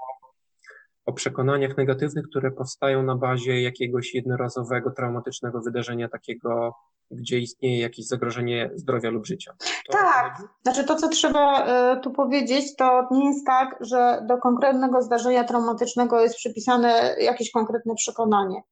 o 1.05 1.13
przekonaniach 1.13 1.77
negatywnych, 1.77 2.25
które 2.29 2.51
powstają 2.51 3.03
na 3.03 3.17
bazie 3.17 3.63
jakiegoś 3.63 4.15
jednorazowego, 4.15 4.91
traumatycznego 4.91 5.61
wydarzenia, 5.61 6.09
takiego, 6.09 6.75
gdzie 7.11 7.39
istnieje 7.39 7.81
jakieś 7.81 8.07
zagrożenie 8.07 8.71
zdrowia 8.75 9.11
lub 9.11 9.27
życia. 9.27 9.55
To 9.87 9.93
tak, 9.93 10.43
znaczy 10.63 10.85
to, 10.85 10.95
co 10.95 11.09
trzeba 11.09 11.67
y, 11.95 12.01
tu 12.01 12.11
powiedzieć, 12.11 12.77
to 12.77 13.09
nie 13.11 13.29
jest 13.29 13.47
tak, 13.47 13.77
że 13.81 14.23
do 14.29 14.39
konkretnego 14.39 15.03
zdarzenia 15.03 15.45
traumatycznego 15.45 16.21
jest 16.21 16.37
przypisane 16.37 17.17
jakieś 17.19 17.51
konkretne 17.51 17.95
przekonanie. 17.95 18.63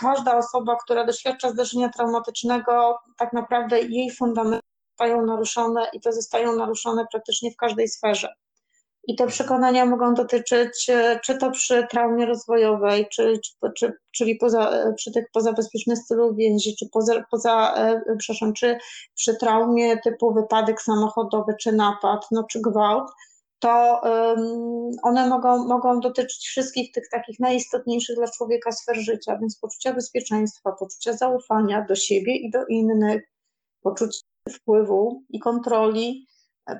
Każda 0.00 0.36
osoba, 0.36 0.76
która 0.84 1.06
doświadcza 1.06 1.50
zdarzenia 1.50 1.88
traumatycznego, 1.88 2.98
tak 3.18 3.32
naprawdę 3.32 3.80
jej 3.80 4.10
fundamenty 4.10 4.66
zostają 4.90 5.26
naruszone 5.26 5.86
i 5.92 6.00
to 6.00 6.12
zostają 6.12 6.56
naruszone 6.56 7.06
praktycznie 7.12 7.50
w 7.50 7.56
każdej 7.56 7.88
sferze. 7.88 8.34
I 9.08 9.16
te 9.16 9.26
przekonania 9.26 9.86
mogą 9.86 10.14
dotyczyć, 10.14 10.90
e, 10.90 11.20
czy 11.24 11.38
to 11.38 11.50
przy 11.50 11.86
traumie 11.90 12.26
rozwojowej, 12.26 13.06
czy, 13.12 13.40
czy, 13.44 13.72
czy, 13.76 13.92
czyli 14.10 14.36
poza, 14.36 14.70
e, 14.70 14.94
przy 14.94 15.12
tych 15.12 15.24
pozabezpiecznych 15.32 15.98
stylu 15.98 16.34
więzi, 16.34 16.76
czy 16.78 16.88
poza, 16.92 17.24
poza 17.30 17.74
e, 17.74 18.16
przepraszam, 18.18 18.52
czy 18.52 18.78
przy 19.14 19.36
traumie 19.36 19.98
typu 19.98 20.34
wypadek 20.34 20.82
samochodowy, 20.82 21.54
czy 21.60 21.72
napad, 21.72 22.26
no, 22.30 22.44
czy 22.50 22.60
gwałt, 22.60 23.10
to 23.58 24.00
um, 24.02 24.90
one 25.02 25.28
mogą, 25.28 25.64
mogą 25.64 26.00
dotyczyć 26.00 26.46
wszystkich 26.46 26.92
tych 26.92 27.08
takich 27.12 27.40
najistotniejszych 27.40 28.16
dla 28.16 28.26
człowieka 28.28 28.72
sfer 28.72 28.96
życia, 28.96 29.38
więc 29.40 29.58
poczucia 29.58 29.92
bezpieczeństwa, 29.92 30.72
poczucia 30.72 31.12
zaufania 31.12 31.86
do 31.88 31.94
siebie 31.94 32.36
i 32.36 32.50
do 32.50 32.66
innych, 32.66 33.22
poczucia 33.82 34.20
wpływu 34.50 35.22
i 35.30 35.40
kontroli, 35.40 36.26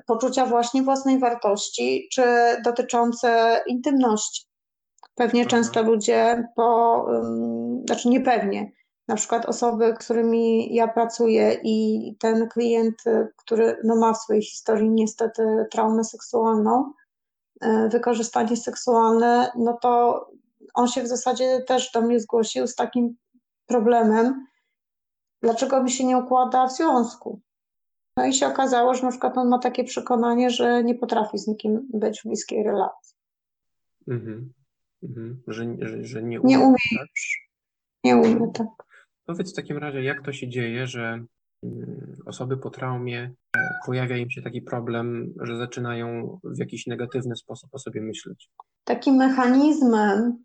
poczucia 0.05 0.45
właśnie 0.45 0.83
własnej 0.83 1.19
wartości, 1.19 2.07
czy 2.11 2.23
dotyczące 2.65 3.61
intymności. 3.67 4.45
Pewnie 5.15 5.41
mhm. 5.41 5.49
często 5.49 5.83
ludzie 5.83 6.47
po, 6.55 7.05
znaczy 7.87 8.09
niepewnie, 8.09 8.71
na 9.07 9.15
przykład 9.15 9.45
osoby, 9.45 9.93
z 9.95 10.03
którymi 10.03 10.75
ja 10.75 10.87
pracuję 10.87 11.59
i 11.63 12.15
ten 12.19 12.49
klient, 12.49 12.95
który 13.37 13.77
no, 13.83 13.95
ma 13.95 14.13
w 14.13 14.17
swojej 14.17 14.41
historii 14.41 14.89
niestety 14.89 15.67
traumę 15.71 16.03
seksualną, 16.03 16.93
e, 17.61 17.89
wykorzystanie 17.89 18.57
seksualne, 18.57 19.51
no 19.55 19.77
to 19.81 20.25
on 20.73 20.87
się 20.87 21.03
w 21.03 21.07
zasadzie 21.07 21.63
też 21.67 21.91
do 21.91 22.01
mnie 22.01 22.19
zgłosił 22.19 22.67
z 22.67 22.75
takim 22.75 23.15
problemem, 23.65 24.45
dlaczego 25.41 25.83
mi 25.83 25.91
się 25.91 26.05
nie 26.05 26.17
układa 26.17 26.67
w 26.67 26.71
związku. 26.71 27.39
No 28.19 28.25
i 28.25 28.33
się 28.33 28.47
okazało, 28.47 28.93
że 28.93 29.03
na 29.03 29.09
przykład 29.09 29.37
on 29.37 29.47
ma 29.47 29.59
takie 29.59 29.83
przekonanie, 29.83 30.49
że 30.49 30.83
nie 30.83 30.95
potrafi 30.95 31.37
z 31.37 31.47
nikim 31.47 31.87
być 31.93 32.21
w 32.21 32.27
bliskiej 32.27 32.63
relacji. 32.63 33.15
Mhm. 34.07 34.53
Mhm. 35.03 35.41
Że, 35.47 35.65
że, 35.81 36.03
że 36.03 36.23
nie 36.23 36.41
umie. 36.41 36.57
Nie 36.57 36.63
umie. 36.65 36.77
Tak? 36.97 37.07
Nie 38.03 38.17
umie, 38.17 38.51
tak. 38.53 38.67
Powiedz 39.25 39.53
w 39.53 39.55
takim 39.55 39.77
razie, 39.77 40.03
jak 40.03 40.25
to 40.25 40.33
się 40.33 40.49
dzieje, 40.49 40.87
że 40.87 41.25
mm, 41.63 42.15
osoby 42.25 42.57
po 42.57 42.69
traumie 42.69 43.31
e, 43.57 43.59
pojawia 43.85 44.17
im 44.17 44.29
się 44.29 44.41
taki 44.41 44.61
problem, 44.61 45.33
że 45.41 45.57
zaczynają 45.57 46.39
w 46.43 46.59
jakiś 46.59 46.87
negatywny 46.87 47.35
sposób 47.35 47.69
o 47.73 47.79
sobie 47.79 48.01
myśleć? 48.01 48.49
Takim 48.83 49.15
mechanizmem, 49.15 50.43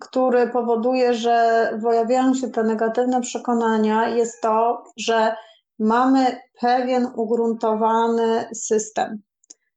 który 0.00 0.48
powoduje, 0.48 1.14
że 1.14 1.68
pojawiają 1.82 2.34
się 2.34 2.48
te 2.48 2.64
negatywne 2.64 3.20
przekonania, 3.20 4.08
jest 4.08 4.42
to, 4.42 4.84
że 4.96 5.36
mamy 5.78 6.40
pewien 6.60 7.12
ugruntowany 7.16 8.48
system. 8.54 9.22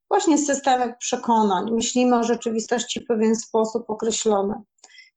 Właśnie 0.10 0.38
system 0.38 0.94
przekonań. 1.00 1.72
Myślimy 1.72 2.16
o 2.16 2.24
rzeczywistości 2.24 3.00
w 3.00 3.08
pewien 3.08 3.36
sposób 3.36 3.90
określony. 3.90 4.56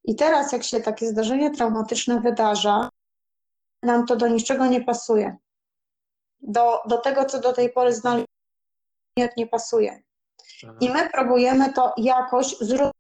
I 0.05 0.16
teraz, 0.16 0.53
jak 0.53 0.64
się 0.64 0.81
takie 0.81 1.07
zdarzenie 1.07 1.51
traumatyczne 1.51 2.21
wydarza, 2.21 2.88
nam 3.83 4.07
to 4.07 4.16
do 4.16 4.29
niczego 4.29 4.66
nie 4.66 4.85
pasuje. 4.85 5.37
Do, 6.40 6.79
do 6.88 6.99
tego, 6.99 7.25
co 7.25 7.40
do 7.40 7.53
tej 7.53 7.73
pory 7.73 7.95
znaliśmy, 7.95 8.27
nie 9.37 9.47
pasuje. 9.47 10.03
I 10.81 10.90
my 10.90 11.11
próbujemy 11.11 11.73
to 11.73 11.95
jakoś 11.97 12.59
zrozumieć, 12.59 12.92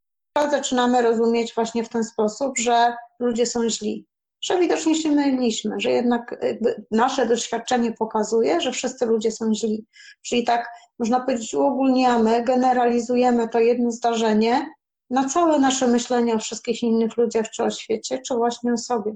zaczynamy 0.50 1.02
rozumieć 1.02 1.54
właśnie 1.54 1.84
w 1.84 1.88
ten 1.88 2.04
sposób, 2.04 2.58
że 2.58 2.96
ludzie 3.18 3.46
są 3.46 3.68
źli 3.68 4.06
że 4.42 4.58
widocznie 4.58 4.94
się 4.94 5.10
myliliśmy, 5.10 5.80
że 5.80 5.90
jednak 5.90 6.44
nasze 6.90 7.26
doświadczenie 7.26 7.92
pokazuje, 7.92 8.60
że 8.60 8.72
wszyscy 8.72 9.06
ludzie 9.06 9.32
są 9.32 9.54
źli. 9.54 9.86
Czyli 10.22 10.44
tak, 10.44 10.68
można 10.98 11.20
powiedzieć, 11.20 11.54
uogólniamy, 11.54 12.44
generalizujemy 12.44 13.48
to 13.48 13.60
jedno 13.60 13.90
zdarzenie 13.90 14.66
na 15.10 15.28
całe 15.28 15.58
nasze 15.58 15.88
myślenie 15.88 16.34
o 16.34 16.38
wszystkich 16.38 16.82
innych 16.82 17.16
ludziach, 17.16 17.50
czy 17.50 17.62
o 17.62 17.70
świecie, 17.70 18.18
czy 18.26 18.34
właśnie 18.34 18.72
o 18.72 18.78
sobie. 18.78 19.12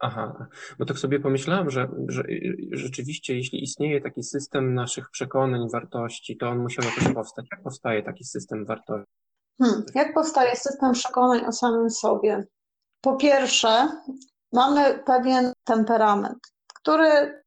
Aha, 0.00 0.48
bo 0.78 0.84
tak 0.84 0.98
sobie 0.98 1.20
pomyślałem, 1.20 1.70
że, 1.70 1.88
że 2.08 2.22
rzeczywiście, 2.72 3.36
jeśli 3.36 3.62
istnieje 3.62 4.00
taki 4.00 4.22
system 4.22 4.74
naszych 4.74 5.10
przekonań, 5.10 5.68
wartości, 5.72 6.36
to 6.36 6.48
on 6.48 6.58
musiał 6.58 6.84
jakoś 6.84 7.14
powstać. 7.14 7.46
Jak 7.52 7.62
powstaje 7.62 8.02
taki 8.02 8.24
system 8.24 8.64
wartości? 8.64 9.12
Hmm, 9.62 9.84
jak 9.94 10.14
powstaje 10.14 10.56
system 10.56 10.92
przekonań 10.92 11.44
o 11.46 11.52
samym 11.52 11.90
sobie? 11.90 12.46
Po 13.00 13.16
pierwsze, 13.16 13.88
mamy 14.52 14.98
pewien 15.06 15.52
temperament, 15.64 16.38
który 16.74 17.42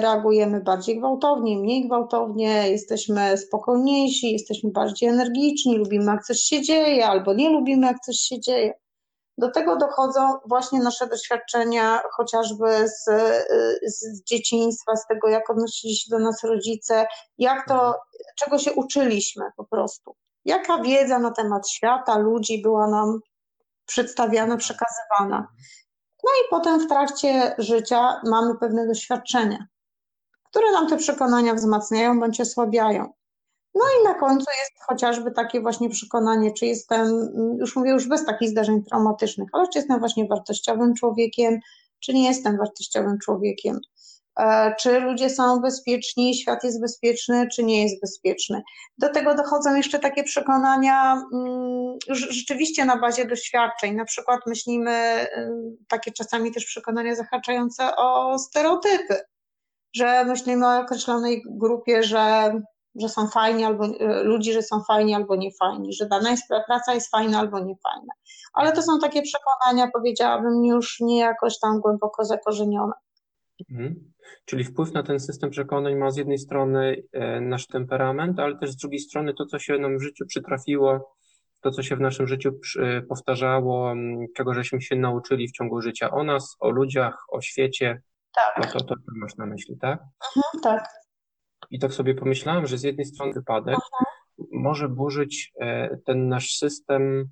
reagujemy 0.00 0.60
bardziej 0.60 0.98
gwałtownie, 0.98 1.58
mniej 1.58 1.86
gwałtownie, 1.86 2.70
jesteśmy 2.70 3.38
spokojniejsi, 3.38 4.32
jesteśmy 4.32 4.70
bardziej 4.70 5.08
energiczni, 5.08 5.78
lubimy 5.78 6.12
jak 6.12 6.24
coś 6.24 6.38
się 6.40 6.62
dzieje, 6.62 7.06
albo 7.06 7.34
nie 7.34 7.50
lubimy 7.50 7.86
jak 7.86 8.00
coś 8.00 8.16
się 8.16 8.40
dzieje. 8.40 8.74
Do 9.38 9.50
tego 9.50 9.76
dochodzą 9.76 10.20
właśnie 10.46 10.80
nasze 10.80 11.06
doświadczenia, 11.06 12.02
chociażby 12.16 12.88
z, 12.88 13.04
z 13.86 14.24
dzieciństwa, 14.24 14.96
z 14.96 15.06
tego, 15.06 15.28
jak 15.28 15.50
odnosili 15.50 15.96
się 15.96 16.10
do 16.10 16.18
nas 16.18 16.44
rodzice, 16.44 17.06
jak 17.38 17.68
to, 17.68 17.94
czego 18.38 18.58
się 18.58 18.72
uczyliśmy 18.72 19.44
po 19.56 19.64
prostu. 19.64 20.16
Jaka 20.44 20.82
wiedza 20.82 21.18
na 21.18 21.30
temat 21.30 21.70
świata, 21.70 22.18
ludzi 22.18 22.62
była 22.62 22.86
nam 22.86 23.20
przedstawiana, 23.86 24.56
przekazywana. 24.56 25.48
No 26.24 26.30
i 26.30 26.50
potem 26.50 26.80
w 26.80 26.88
trakcie 26.88 27.54
życia 27.58 28.20
mamy 28.24 28.58
pewne 28.58 28.86
doświadczenia, 28.86 29.66
które 30.44 30.72
nam 30.72 30.88
te 30.88 30.96
przekonania 30.96 31.54
wzmacniają 31.54 32.20
bądź 32.20 32.40
osłabiają. 32.40 33.12
No 33.74 33.84
i 34.00 34.04
na 34.04 34.14
końcu 34.14 34.46
jest 34.60 34.72
chociażby 34.88 35.30
takie 35.30 35.60
właśnie 35.60 35.88
przekonanie, 35.90 36.52
czy 36.52 36.66
jestem, 36.66 37.30
już 37.58 37.76
mówię 37.76 37.90
już 37.90 38.08
bez 38.08 38.24
takich 38.24 38.48
zdarzeń 38.48 38.84
traumatycznych, 38.84 39.48
ale 39.52 39.68
czy 39.68 39.78
jestem 39.78 39.98
właśnie 39.98 40.28
wartościowym 40.28 40.94
człowiekiem, 40.94 41.60
czy 42.00 42.14
nie 42.14 42.28
jestem 42.28 42.56
wartościowym 42.56 43.18
człowiekiem. 43.18 43.80
E, 44.40 44.74
czy 44.74 45.00
ludzie 45.00 45.30
są 45.30 45.60
bezpieczni, 45.60 46.34
świat 46.34 46.64
jest 46.64 46.80
bezpieczny, 46.80 47.48
czy 47.54 47.64
nie 47.64 47.82
jest 47.82 48.00
bezpieczny. 48.00 48.62
Do 48.98 49.08
tego 49.08 49.34
dochodzą 49.34 49.74
jeszcze 49.74 49.98
takie 49.98 50.24
przekonania 50.24 51.22
mm, 51.34 51.98
już 52.08 52.18
rzeczywiście 52.18 52.84
na 52.84 52.96
bazie 52.96 53.24
doświadczeń. 53.24 53.94
Na 53.94 54.04
przykład 54.04 54.40
myślimy, 54.46 55.26
y, 55.36 55.50
takie 55.88 56.12
czasami 56.12 56.52
też 56.52 56.64
przekonania 56.64 57.14
zahaczające 57.14 57.96
o 57.96 58.38
stereotypy, 58.38 59.20
że 59.96 60.24
myślimy 60.24 60.66
o 60.66 60.80
określonej 60.80 61.42
grupie, 61.46 62.02
że 62.02 62.52
że 63.00 63.08
są 63.08 63.28
fajni 63.28 63.64
albo 63.64 63.84
y, 63.86 64.22
ludzi, 64.22 64.52
że 64.52 64.62
są 64.62 64.82
fajni 64.84 65.14
albo 65.14 65.36
niefajni, 65.36 65.92
że 65.92 66.06
dana 66.06 66.34
praca 66.66 66.94
jest 66.94 67.10
fajna 67.10 67.38
albo 67.38 67.58
niefajna. 67.58 68.12
Ale 68.54 68.72
to 68.72 68.82
są 68.82 68.98
takie 68.98 69.22
przekonania, 69.22 69.90
powiedziałabym, 69.92 70.64
już 70.64 70.96
nie 71.00 71.18
jakoś 71.18 71.58
tam 71.58 71.80
głęboko 71.80 72.24
zakorzenione. 72.24 72.92
Mhm. 73.70 74.12
Czyli 74.44 74.64
wpływ 74.64 74.92
na 74.92 75.02
ten 75.02 75.20
system 75.20 75.50
przekonań 75.50 75.96
ma 75.96 76.10
z 76.10 76.16
jednej 76.16 76.38
strony 76.38 77.02
e, 77.12 77.40
nasz 77.40 77.66
temperament, 77.66 78.40
ale 78.40 78.58
też 78.58 78.70
z 78.70 78.76
drugiej 78.76 79.00
strony 79.00 79.34
to, 79.34 79.46
co 79.46 79.58
się 79.58 79.78
nam 79.78 79.98
w 79.98 80.02
życiu 80.02 80.26
przytrafiło, 80.26 81.16
to, 81.60 81.70
co 81.70 81.82
się 81.82 81.96
w 81.96 82.00
naszym 82.00 82.26
życiu 82.26 82.52
powtarzało, 83.08 83.94
czego 84.36 84.54
żeśmy 84.54 84.80
się 84.80 84.96
nauczyli 84.96 85.48
w 85.48 85.52
ciągu 85.52 85.80
życia 85.80 86.10
o 86.10 86.24
nas, 86.24 86.56
o 86.60 86.70
ludziach, 86.70 87.24
o 87.28 87.40
świecie. 87.40 88.02
Tak. 88.34 88.64
No 88.64 88.72
to, 88.72 88.80
to, 88.84 88.94
to 88.94 89.12
masz 89.16 89.36
na 89.36 89.46
myśli, 89.46 89.78
tak? 89.78 90.00
Mhm, 90.36 90.62
tak. 90.62 90.88
I 91.70 91.78
tak 91.78 91.92
sobie 91.92 92.14
pomyślałem, 92.14 92.66
że 92.66 92.78
z 92.78 92.82
jednej 92.82 93.06
strony 93.06 93.32
wypadek 93.32 93.74
mhm. 93.74 94.62
może 94.62 94.88
burzyć 94.88 95.52
e, 95.60 95.96
ten 96.06 96.28
nasz 96.28 96.56
system 96.56 97.30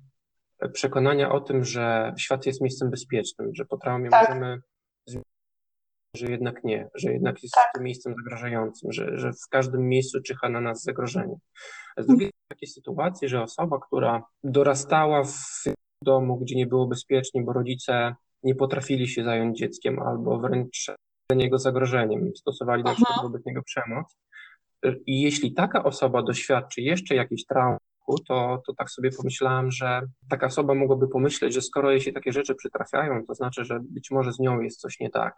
e, 0.59 0.69
przekonania 0.69 1.31
o 1.31 1.41
tym, 1.41 1.63
że 1.63 2.13
świat 2.17 2.45
jest 2.45 2.61
miejscem 2.61 2.89
bezpiecznym, 2.89 3.55
że 3.55 3.65
po 3.65 3.77
traumie 3.77 4.09
tak. 4.09 4.29
możemy 4.29 4.61
że 6.15 6.25
jednak 6.31 6.63
nie, 6.63 6.89
że 6.95 7.13
jednak 7.13 7.43
jest 7.43 7.55
tak. 7.55 7.73
tym 7.73 7.83
miejscem 7.83 8.13
zagrażającym, 8.23 8.91
że, 8.91 9.17
że 9.19 9.31
w 9.33 9.49
każdym 9.49 9.87
miejscu 9.89 10.21
czyha 10.21 10.49
na 10.49 10.61
nas 10.61 10.83
zagrożenie. 10.83 11.35
Z 11.97 12.07
drugiej 12.07 12.27
strony 12.27 12.47
takie 12.47 12.67
sytuacje, 12.67 13.29
że 13.29 13.43
osoba, 13.43 13.79
która 13.87 14.23
dorastała 14.43 15.23
w 15.23 15.63
domu, 16.03 16.37
gdzie 16.37 16.55
nie 16.55 16.67
było 16.67 16.87
bezpiecznie, 16.87 17.43
bo 17.43 17.53
rodzice 17.53 18.15
nie 18.43 18.55
potrafili 18.55 19.07
się 19.07 19.23
zająć 19.23 19.57
dzieckiem 19.57 19.99
albo 19.99 20.39
wręcz 20.39 20.91
niego 21.35 21.59
zagrożeniem, 21.59 22.31
stosowali 22.35 22.83
na 22.83 22.93
przykład 22.95 23.21
wobec 23.21 23.45
niego 23.45 23.63
przemoc. 23.63 24.17
I 25.05 25.21
jeśli 25.21 25.53
taka 25.53 25.83
osoba 25.83 26.23
doświadczy 26.23 26.81
jeszcze 26.81 27.15
jakiejś 27.15 27.45
traumy, 27.45 27.77
to, 28.19 28.61
to 28.67 28.73
tak 28.73 28.89
sobie 28.89 29.09
pomyślałem, 29.17 29.71
że 29.71 30.01
taka 30.29 30.45
osoba 30.45 30.73
mogłaby 30.73 31.07
pomyśleć, 31.07 31.53
że 31.53 31.61
skoro 31.61 31.91
jej 31.91 32.01
się 32.01 32.11
takie 32.13 32.31
rzeczy 32.31 32.55
przytrafiają, 32.55 33.25
to 33.27 33.35
znaczy, 33.35 33.65
że 33.65 33.79
być 33.81 34.11
może 34.11 34.33
z 34.33 34.39
nią 34.39 34.61
jest 34.61 34.79
coś 34.79 34.99
nie 34.99 35.09
tak. 35.09 35.35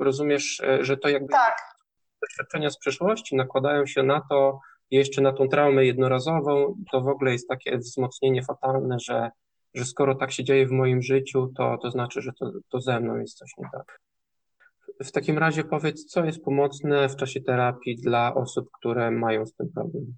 Rozumiesz, 0.00 0.60
e, 0.60 0.84
że 0.84 0.96
to 0.96 1.08
jakby 1.08 1.28
tak. 1.28 1.56
doświadczenia 2.22 2.70
z 2.70 2.78
przeszłości 2.78 3.36
nakładają 3.36 3.86
się 3.86 4.02
na 4.02 4.20
to, 4.30 4.60
jeszcze 4.90 5.22
na 5.22 5.32
tą 5.32 5.48
traumę 5.48 5.84
jednorazową, 5.84 6.74
to 6.92 7.00
w 7.00 7.08
ogóle 7.08 7.32
jest 7.32 7.48
takie 7.48 7.78
wzmocnienie 7.78 8.42
fatalne, 8.42 8.96
że, 9.00 9.30
że 9.74 9.84
skoro 9.84 10.14
tak 10.14 10.32
się 10.32 10.44
dzieje 10.44 10.66
w 10.66 10.70
moim 10.70 11.02
życiu, 11.02 11.52
to, 11.56 11.78
to 11.82 11.90
znaczy, 11.90 12.22
że 12.22 12.32
to, 12.40 12.52
to 12.68 12.80
ze 12.80 13.00
mną 13.00 13.18
jest 13.18 13.38
coś 13.38 13.50
nie 13.58 13.68
tak. 13.72 14.00
W 15.04 15.12
takim 15.12 15.38
razie 15.38 15.64
powiedz, 15.64 16.04
co 16.04 16.24
jest 16.24 16.44
pomocne 16.44 17.08
w 17.08 17.16
czasie 17.16 17.40
terapii 17.40 17.96
dla 17.96 18.34
osób, 18.34 18.68
które 18.78 19.10
mają 19.10 19.46
z 19.46 19.54
tym 19.54 19.68
problem? 19.74 20.16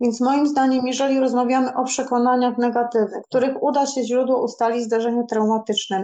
Więc 0.00 0.20
moim 0.20 0.46
zdaniem, 0.46 0.86
jeżeli 0.86 1.20
rozmawiamy 1.20 1.74
o 1.74 1.84
przekonaniach 1.84 2.58
negatywnych, 2.58 3.22
których 3.28 3.62
uda 3.62 3.86
się 3.86 4.04
źródło 4.04 4.42
ustalić 4.42 4.84
zdarzeniu 4.84 5.26
traumatycznym, 5.26 6.02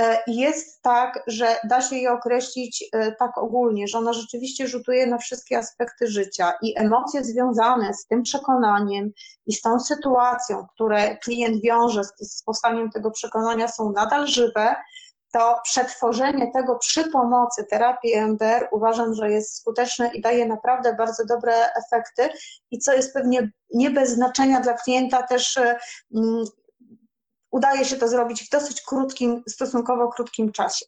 e, 0.00 0.18
jest 0.26 0.82
tak, 0.82 1.22
że 1.26 1.46
da 1.68 1.80
się 1.80 1.96
je 1.96 2.12
określić 2.12 2.84
e, 2.92 3.12
tak 3.12 3.38
ogólnie, 3.38 3.88
że 3.88 3.98
ona 3.98 4.12
rzeczywiście 4.12 4.66
rzutuje 4.66 5.06
na 5.06 5.18
wszystkie 5.18 5.58
aspekty 5.58 6.06
życia 6.06 6.52
i 6.62 6.78
emocje 6.78 7.24
związane 7.24 7.94
z 7.94 8.06
tym 8.06 8.22
przekonaniem 8.22 9.10
i 9.46 9.52
z 9.52 9.60
tą 9.60 9.80
sytuacją, 9.80 10.66
które 10.74 11.16
klient 11.16 11.62
wiąże 11.62 12.02
z 12.20 12.42
powstaniem 12.42 12.90
tego 12.90 13.10
przekonania, 13.10 13.68
są 13.68 13.92
nadal 13.92 14.26
żywe, 14.26 14.74
to 15.32 15.60
przetworzenie 15.64 16.52
tego 16.52 16.78
przy 16.78 17.10
pomocy 17.10 17.64
terapii 17.70 18.14
EMDR 18.14 18.68
uważam, 18.72 19.14
że 19.14 19.30
jest 19.30 19.56
skuteczne 19.56 20.10
i 20.14 20.20
daje 20.20 20.46
naprawdę 20.46 20.94
bardzo 20.94 21.26
dobre 21.26 21.52
efekty 21.54 22.28
i 22.70 22.78
co 22.78 22.92
jest 22.92 23.14
pewnie 23.14 23.50
nie 23.74 23.90
bez 23.90 24.10
znaczenia 24.10 24.60
dla 24.60 24.74
klienta 24.74 25.22
też 25.22 25.58
um, 26.10 26.44
udaje 27.50 27.84
się 27.84 27.96
to 27.96 28.08
zrobić 28.08 28.46
w 28.46 28.50
dosyć 28.50 28.82
krótkim, 28.82 29.42
stosunkowo 29.48 30.08
krótkim 30.08 30.52
czasie. 30.52 30.86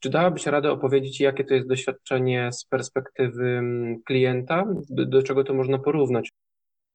Czy 0.00 0.10
dałabyś 0.10 0.46
radę 0.46 0.70
opowiedzieć, 0.70 1.20
jakie 1.20 1.44
to 1.44 1.54
jest 1.54 1.68
doświadczenie 1.68 2.52
z 2.52 2.64
perspektywy 2.64 3.44
mm, 3.44 4.02
klienta? 4.06 4.64
Do, 4.90 5.06
do 5.06 5.22
czego 5.22 5.44
to 5.44 5.54
można 5.54 5.78
porównać? 5.78 6.32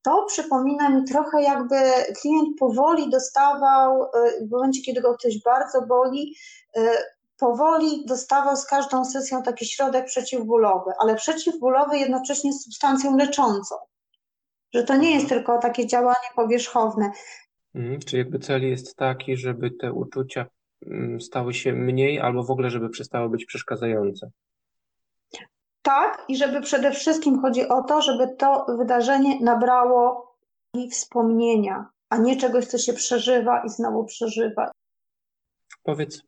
To 0.01 0.25
przypomina 0.27 0.89
mi 0.89 1.03
trochę 1.03 1.43
jakby 1.43 1.75
klient 2.21 2.57
powoli 2.59 3.09
dostawał, 3.09 4.03
y, 4.03 4.47
w 4.47 4.51
momencie 4.51 4.81
kiedy 4.81 5.01
go 5.01 5.17
coś 5.17 5.43
bardzo 5.43 5.81
boli, 5.81 6.35
y, 6.77 6.81
powoli 7.39 8.05
dostawał 8.05 8.55
z 8.55 8.65
każdą 8.65 9.05
sesją 9.05 9.43
taki 9.43 9.65
środek 9.65 10.05
przeciwbólowy, 10.05 10.91
ale 10.99 11.15
przeciwbólowy 11.15 11.97
jednocześnie 11.97 12.53
z 12.53 12.63
substancją 12.63 13.17
leczącą. 13.17 13.75
Że 14.73 14.83
to 14.83 14.95
nie 14.95 15.11
jest 15.11 15.23
mhm. 15.23 15.39
tylko 15.39 15.57
takie 15.57 15.87
działanie 15.87 16.27
powierzchowne. 16.35 17.11
Mhm, 17.75 17.99
czy 17.99 18.17
jakby 18.17 18.39
cel 18.39 18.67
jest 18.67 18.95
taki, 18.95 19.37
żeby 19.37 19.71
te 19.71 19.93
uczucia 19.93 20.45
mm, 20.85 21.21
stały 21.21 21.53
się 21.53 21.73
mniej 21.73 22.19
albo 22.19 22.43
w 22.43 22.51
ogóle, 22.51 22.69
żeby 22.69 22.89
przestały 22.89 23.29
być 23.29 23.45
przeszkadzające? 23.45 24.31
Tak, 25.81 26.25
i 26.27 26.37
żeby 26.37 26.61
przede 26.61 26.91
wszystkim 26.91 27.41
chodzi 27.41 27.67
o 27.67 27.83
to, 27.83 28.01
żeby 28.01 28.35
to 28.35 28.65
wydarzenie 28.77 29.39
nabrało 29.41 30.35
wspomnienia, 30.91 31.89
a 32.09 32.17
nie 32.17 32.37
czegoś, 32.37 32.65
co 32.65 32.77
się 32.77 32.93
przeżywa 32.93 33.63
i 33.63 33.69
znowu 33.69 34.05
przeżywa. 34.05 34.71
Powiedz, 35.83 36.21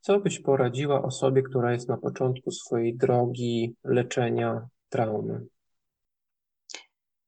co 0.00 0.18
byś 0.18 0.38
poradziła 0.38 1.02
osobie, 1.02 1.42
która 1.42 1.72
jest 1.72 1.88
na 1.88 1.96
początku 1.96 2.50
swojej 2.50 2.96
drogi 2.96 3.76
leczenia 3.84 4.68
traumy? 4.88 5.46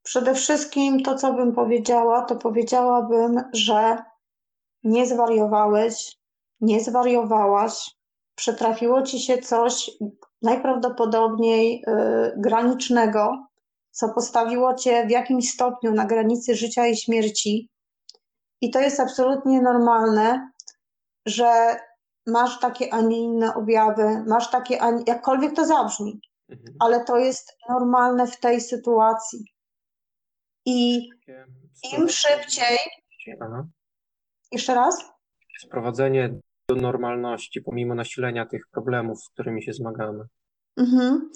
Przede 0.03 0.35
wszystkim 0.35 1.03
to, 1.03 1.15
co 1.15 1.33
bym 1.33 1.53
powiedziała, 1.53 2.23
to 2.23 2.37
powiedziałabym, 2.37 3.43
że 3.53 3.99
nie 4.85 5.07
zwariowałeś, 5.07 6.17
nie 6.61 6.81
zwariowałaś, 6.81 7.98
przetrafiło 8.39 9.03
ci 9.03 9.21
się 9.21 9.39
coś 9.39 9.91
najprawdopodobniej 10.43 11.83
y, 11.83 12.33
granicznego, 12.37 13.47
co 13.91 14.09
postawiło 14.09 14.75
cię 14.75 15.07
w 15.07 15.11
jakimś 15.11 15.51
stopniu 15.51 15.95
na 15.95 16.05
granicy 16.05 16.55
życia 16.55 16.87
i 16.87 16.97
śmierci. 16.97 17.71
I 18.61 18.71
to 18.71 18.81
jest 18.81 19.01
absolutnie 19.01 19.63
normalne, 19.63 20.51
że 21.27 21.77
masz 22.27 22.61
takie, 22.61 22.95
a 22.95 23.01
nie 23.01 23.19
inne 23.19 23.55
objawy, 23.55 24.25
masz 24.27 24.51
takie, 24.51 24.83
a 24.83 24.91
nie, 24.91 25.03
jakkolwiek 25.07 25.57
to 25.57 25.67
zabrzmi, 25.67 26.21
mhm. 26.49 26.77
ale 26.79 27.05
to 27.05 27.17
jest 27.17 27.57
normalne 27.69 28.27
w 28.27 28.41
tej 28.41 28.61
sytuacji. 28.61 29.45
I 30.67 31.09
im 31.93 32.09
szybciej. 32.09 32.79
Aha. 33.41 33.67
Jeszcze 34.53 34.75
raz? 34.75 35.05
Sprowadzenie 35.59 36.41
do 36.69 36.77
normalności, 36.77 37.63
pomimo 37.63 37.95
nasilenia 37.95 38.47
tych 38.47 38.63
problemów, 38.71 39.23
z 39.23 39.29
którymi 39.29 39.63
się 39.63 39.73
zmagamy. 39.73 40.25
Mhm. 40.77 41.31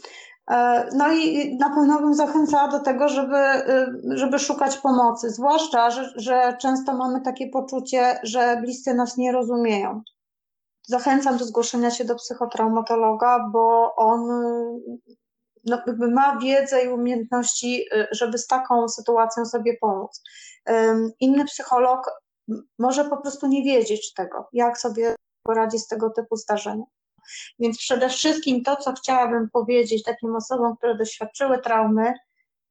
E, 0.50 0.88
no 0.96 1.12
i 1.12 1.54
na 1.56 1.70
pewno 1.70 2.00
bym 2.00 2.14
zachęcała 2.14 2.68
do 2.68 2.80
tego, 2.80 3.08
żeby, 3.08 3.36
y, 3.36 4.18
żeby 4.18 4.38
szukać 4.38 4.78
pomocy, 4.78 5.30
zwłaszcza, 5.30 5.90
że, 5.90 6.12
że 6.16 6.56
często 6.60 6.94
mamy 6.96 7.20
takie 7.20 7.48
poczucie, 7.48 8.20
że 8.22 8.56
bliscy 8.60 8.94
nas 8.94 9.16
nie 9.16 9.32
rozumieją. 9.32 10.02
Zachęcam 10.88 11.36
do 11.36 11.44
zgłoszenia 11.44 11.90
się 11.90 12.04
do 12.04 12.14
psychotraumatologa, 12.14 13.48
bo 13.52 13.94
on 13.96 14.20
no, 15.64 15.78
jakby 15.86 16.10
ma 16.10 16.38
wiedzę 16.38 16.84
i 16.84 16.88
umiejętności, 16.88 17.84
y, 17.94 18.06
żeby 18.12 18.38
z 18.38 18.46
taką 18.46 18.88
sytuacją 18.88 19.44
sobie 19.46 19.76
pomóc. 19.80 20.22
Inny 21.20 21.44
psycholog 21.44 22.10
może 22.78 23.04
po 23.04 23.16
prostu 23.16 23.46
nie 23.46 23.62
wiedzieć 23.62 24.14
tego, 24.14 24.48
jak 24.52 24.78
sobie 24.78 25.14
poradzi 25.42 25.78
z 25.78 25.86
tego 25.86 26.10
typu 26.10 26.36
zdarzenia. 26.36 26.84
Więc 27.58 27.78
przede 27.78 28.08
wszystkim 28.08 28.62
to, 28.62 28.76
co 28.76 28.92
chciałabym 28.92 29.50
powiedzieć 29.50 30.02
takim 30.02 30.36
osobom, 30.36 30.76
które 30.76 30.96
doświadczyły 30.96 31.58
traumy, 31.58 32.12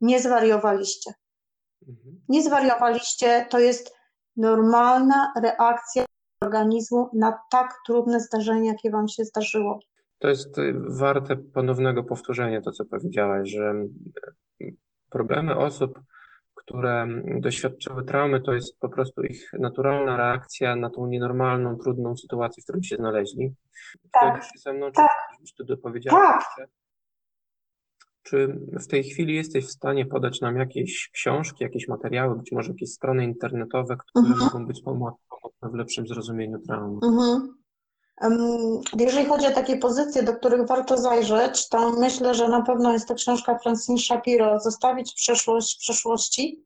nie 0.01 0.19
zwariowaliście. 0.21 1.13
Mhm. 1.87 2.21
Nie 2.29 2.43
zwariowaliście, 2.43 3.45
to 3.49 3.59
jest 3.59 3.95
normalna 4.37 5.33
reakcja 5.41 6.05
organizmu 6.41 7.09
na 7.13 7.39
tak 7.51 7.73
trudne 7.85 8.19
zdarzenie, 8.19 8.67
jakie 8.67 8.91
Wam 8.91 9.07
się 9.07 9.25
zdarzyło. 9.25 9.79
To 10.19 10.27
jest 10.27 10.57
y, 10.57 10.73
warte 10.89 11.35
ponownego 11.37 12.03
powtórzenia, 12.03 12.61
to 12.61 12.71
co 12.71 12.85
powiedziałaś, 12.85 13.49
że 13.49 13.73
y, 14.61 14.75
problemy 15.09 15.57
osób, 15.57 15.99
które 16.63 17.07
doświadczyły 17.39 18.03
traumy, 18.03 18.41
to 18.41 18.53
jest 18.53 18.79
po 18.79 18.89
prostu 18.89 19.23
ich 19.23 19.51
naturalna 19.59 20.17
reakcja 20.17 20.75
na 20.75 20.89
tą 20.89 21.07
nienormalną, 21.07 21.77
trudną 21.77 22.17
sytuację, 22.17 22.61
w 22.61 22.63
której 22.63 22.83
się 22.83 22.95
znaleźli. 22.95 23.53
Tak. 24.11 24.43
się 24.43 24.59
ze 24.59 24.73
mną, 24.73 24.91
tak. 24.91 25.09
czy 25.35 25.41
byś 25.41 25.53
tu 25.53 25.63
dopowiedziała 25.63 26.19
tak. 26.19 26.41
jeszcze? 26.41 26.73
Czy 28.23 28.59
w 28.81 28.87
tej 28.87 29.03
chwili 29.03 29.35
jesteś 29.35 29.65
w 29.65 29.71
stanie 29.71 30.05
podać 30.05 30.41
nam 30.41 30.57
jakieś 30.57 31.09
książki, 31.13 31.63
jakieś 31.63 31.87
materiały, 31.87 32.35
być 32.35 32.51
może 32.51 32.71
jakieś 32.71 32.89
strony 32.89 33.23
internetowe, 33.23 33.97
które 33.97 34.27
mhm. 34.27 34.39
mogą 34.39 34.67
być 34.67 34.81
pomocne 34.81 35.69
w 35.71 35.73
lepszym 35.73 36.07
zrozumieniu 36.07 36.59
traumy? 36.59 36.99
Mhm. 37.03 37.60
Jeżeli 38.97 39.25
chodzi 39.25 39.47
o 39.47 39.51
takie 39.51 39.77
pozycje, 39.77 40.23
do 40.23 40.33
których 40.33 40.67
warto 40.67 40.97
zajrzeć, 40.97 41.69
to 41.69 41.91
myślę, 41.91 42.33
że 42.33 42.47
na 42.47 42.61
pewno 42.61 42.93
jest 42.93 43.07
to 43.07 43.15
książka 43.15 43.57
Francine 43.57 43.97
Shapiro 43.97 44.59
Zostawić 44.59 45.13
przeszłość 45.13 45.75
w 45.75 45.79
przeszłości. 45.79 46.65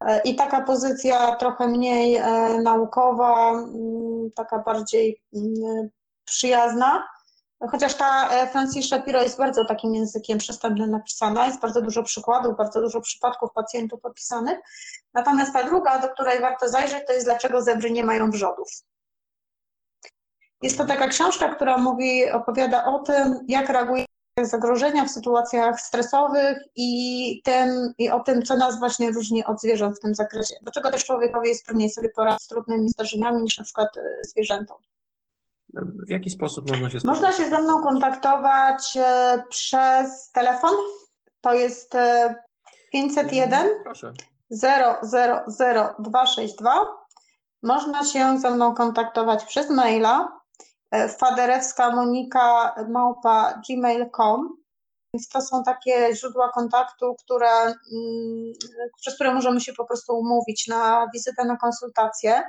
E, 0.00 0.20
I 0.20 0.36
taka 0.36 0.62
pozycja 0.62 1.36
trochę 1.36 1.68
mniej 1.68 2.16
e, 2.16 2.22
naukowa, 2.62 3.50
mm, 3.50 4.30
taka 4.36 4.58
bardziej 4.58 5.22
mm, 5.34 5.88
przyjazna, 6.24 7.08
chociaż 7.70 7.94
ta 7.94 8.28
e, 8.30 8.46
Francis 8.46 8.86
Shapiro 8.86 9.22
jest 9.22 9.38
bardzo 9.38 9.64
takim 9.64 9.94
językiem 9.94 10.38
przystępnym 10.38 10.90
napisana, 10.90 11.46
jest 11.46 11.60
bardzo 11.60 11.82
dużo 11.82 12.02
przykładów, 12.02 12.56
bardzo 12.56 12.80
dużo 12.80 13.00
przypadków 13.00 13.50
pacjentów 13.54 14.04
opisanych. 14.04 14.58
Natomiast 15.14 15.52
ta 15.52 15.64
druga, 15.64 15.98
do 15.98 16.08
której 16.08 16.40
warto 16.40 16.68
zajrzeć, 16.68 17.06
to 17.06 17.12
jest 17.12 17.26
Dlaczego 17.26 17.62
zebry 17.62 17.90
nie 17.90 18.04
mają 18.04 18.30
wrzodów. 18.30 18.68
Jest 20.64 20.78
to 20.78 20.84
taka 20.84 21.08
książka, 21.08 21.54
która 21.54 21.78
mówi, 21.78 22.30
opowiada 22.30 22.84
o 22.84 22.98
tym, 22.98 23.38
jak 23.48 23.68
reaguje 23.68 24.04
zagrożenia 24.42 25.04
w 25.04 25.10
sytuacjach 25.10 25.80
stresowych 25.80 26.58
i, 26.76 27.42
tym, 27.44 27.92
i 27.98 28.10
o 28.10 28.20
tym, 28.20 28.42
co 28.42 28.56
nas 28.56 28.78
właśnie 28.78 29.10
różni 29.10 29.44
od 29.44 29.60
zwierząt 29.60 29.96
w 29.96 30.00
tym 30.00 30.14
zakresie. 30.14 30.54
Dlaczego 30.62 30.90
też 30.90 31.04
człowiekowi 31.04 31.48
jest 31.48 31.66
trudniej 31.66 31.90
sobie 31.90 32.08
poradzić 32.08 32.42
z 32.42 32.46
trudnymi 32.46 32.88
zdarzeniami 32.88 33.42
niż 33.42 33.58
na 33.58 33.64
przykład 33.64 33.96
e, 33.96 34.00
zwierzętom. 34.22 34.76
W 36.06 36.10
jaki 36.10 36.30
sposób 36.30 36.70
można 36.70 36.90
się 36.90 36.98
Można 37.04 37.32
się 37.32 37.50
ze 37.50 37.62
mną 37.62 37.82
kontaktować 37.82 38.96
e, 38.96 39.42
przez 39.48 40.30
telefon. 40.30 40.74
To 41.40 41.54
jest 41.54 41.96
501 42.92 43.68
000262. 44.50 46.72
Można 47.62 48.04
się 48.04 48.38
ze 48.38 48.50
mną 48.50 48.74
kontaktować 48.74 49.44
przez 49.44 49.70
maila 49.70 50.28
E, 50.28 50.43
faderewska 51.20 51.90
Monika. 51.90 52.74
Więc 55.14 55.28
to 55.28 55.40
są 55.40 55.62
takie 55.62 56.16
źródła 56.16 56.48
kontaktu, 56.48 57.14
które, 57.24 57.50
mm, 57.62 58.52
przez 59.00 59.14
które 59.14 59.34
możemy 59.34 59.60
się 59.60 59.72
po 59.72 59.84
prostu 59.84 60.18
umówić 60.18 60.66
na 60.66 61.06
wizytę, 61.14 61.44
na 61.44 61.56
konsultację. 61.56 62.42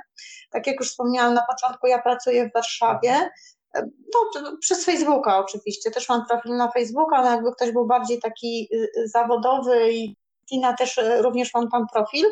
Tak 0.50 0.66
jak 0.66 0.80
już 0.80 0.90
wspomniałam 0.90 1.34
na 1.34 1.46
początku, 1.46 1.86
ja 1.86 2.02
pracuję 2.02 2.48
w 2.48 2.52
Warszawie. 2.52 3.30
E, 3.74 3.82
no, 4.14 4.56
przez 4.60 4.84
Facebooka 4.84 5.38
oczywiście, 5.38 5.90
też 5.90 6.08
mam 6.08 6.26
profil 6.26 6.56
na 6.56 6.70
Facebooka, 6.70 7.22
no 7.22 7.30
jakby 7.30 7.52
ktoś 7.52 7.72
był 7.72 7.86
bardziej 7.86 8.20
taki 8.20 8.68
y, 8.74 9.08
zawodowy 9.08 9.92
i 9.92 10.16
Tina 10.48 10.72
też 10.72 10.98
y, 10.98 11.22
również 11.22 11.54
mam 11.54 11.70
tam 11.70 11.86
profil. 11.92 12.26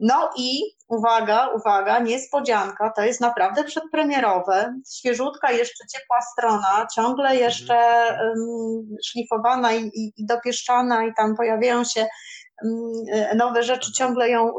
No 0.00 0.30
i 0.36 0.60
uwaga, 0.88 1.48
uwaga, 1.48 1.98
niespodzianka, 1.98 2.92
to 2.96 3.02
jest 3.02 3.20
naprawdę 3.20 3.64
przedpremierowe, 3.64 4.74
świeżutka, 4.98 5.52
jeszcze 5.52 5.86
ciepła 5.86 6.20
strona, 6.32 6.86
ciągle 6.94 7.24
mhm. 7.24 7.40
jeszcze 7.40 7.74
um, 7.74 8.96
szlifowana 9.04 9.72
i, 9.72 9.84
i, 9.84 10.12
i 10.16 10.26
dopieszczana 10.26 11.04
i 11.04 11.14
tam 11.14 11.36
pojawiają 11.36 11.84
się 11.84 12.06
um, 12.64 12.92
nowe 13.34 13.62
rzeczy, 13.62 13.92
ciągle 13.92 14.30
ją 14.30 14.42
um, 14.42 14.54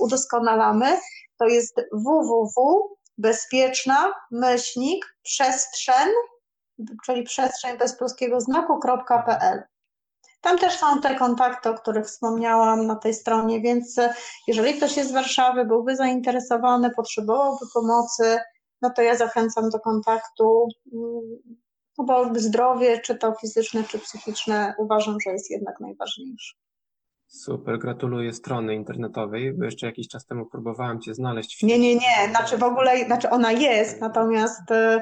udoskonalamy. 0.00 0.98
To 1.38 1.46
jest 1.46 1.80
www.bezpieczna 1.92 4.12
myślnik 4.30 5.06
przestrzeń, 5.22 6.08
czyli 7.06 7.22
przestrzeń 7.22 7.78
bez 7.78 7.98
polskiego 7.98 8.40
znaku.pl. 8.40 9.62
Tam 10.46 10.58
też 10.58 10.78
są 10.78 11.00
te 11.00 11.14
kontakty, 11.14 11.68
o 11.68 11.74
których 11.74 12.06
wspomniałam 12.06 12.86
na 12.86 12.96
tej 12.96 13.14
stronie, 13.14 13.60
więc 13.60 13.98
e, 13.98 14.14
jeżeli 14.46 14.74
ktoś 14.74 14.96
jest 14.96 15.10
z 15.10 15.12
Warszawy, 15.12 15.64
byłby 15.64 15.96
zainteresowany, 15.96 16.90
potrzebowałby 16.90 17.66
pomocy, 17.74 18.38
no 18.82 18.90
to 18.90 19.02
ja 19.02 19.16
zachęcam 19.16 19.70
do 19.70 19.80
kontaktu, 19.80 20.68
mm, 20.92 21.20
no 21.98 22.04
bo 22.04 22.30
zdrowie, 22.34 23.00
czy 23.00 23.14
to 23.14 23.34
fizyczne, 23.40 23.84
czy 23.84 23.98
psychiczne, 23.98 24.74
uważam, 24.78 25.16
że 25.24 25.30
jest 25.30 25.50
jednak 25.50 25.80
najważniejsze. 25.80 26.54
Super, 27.26 27.78
gratuluję 27.78 28.32
strony 28.32 28.74
internetowej, 28.74 29.52
bo 29.52 29.64
jeszcze 29.64 29.86
jakiś 29.86 30.08
czas 30.08 30.26
temu 30.26 30.46
próbowałam 30.46 31.00
Cię 31.00 31.14
znaleźć. 31.14 31.62
Nie, 31.62 31.78
nie, 31.78 31.94
nie, 31.94 32.28
znaczy 32.30 32.58
w 32.58 32.64
ogóle, 32.64 33.04
znaczy 33.04 33.30
ona 33.30 33.52
jest, 33.52 34.00
natomiast 34.00 34.70
y, 34.70 35.00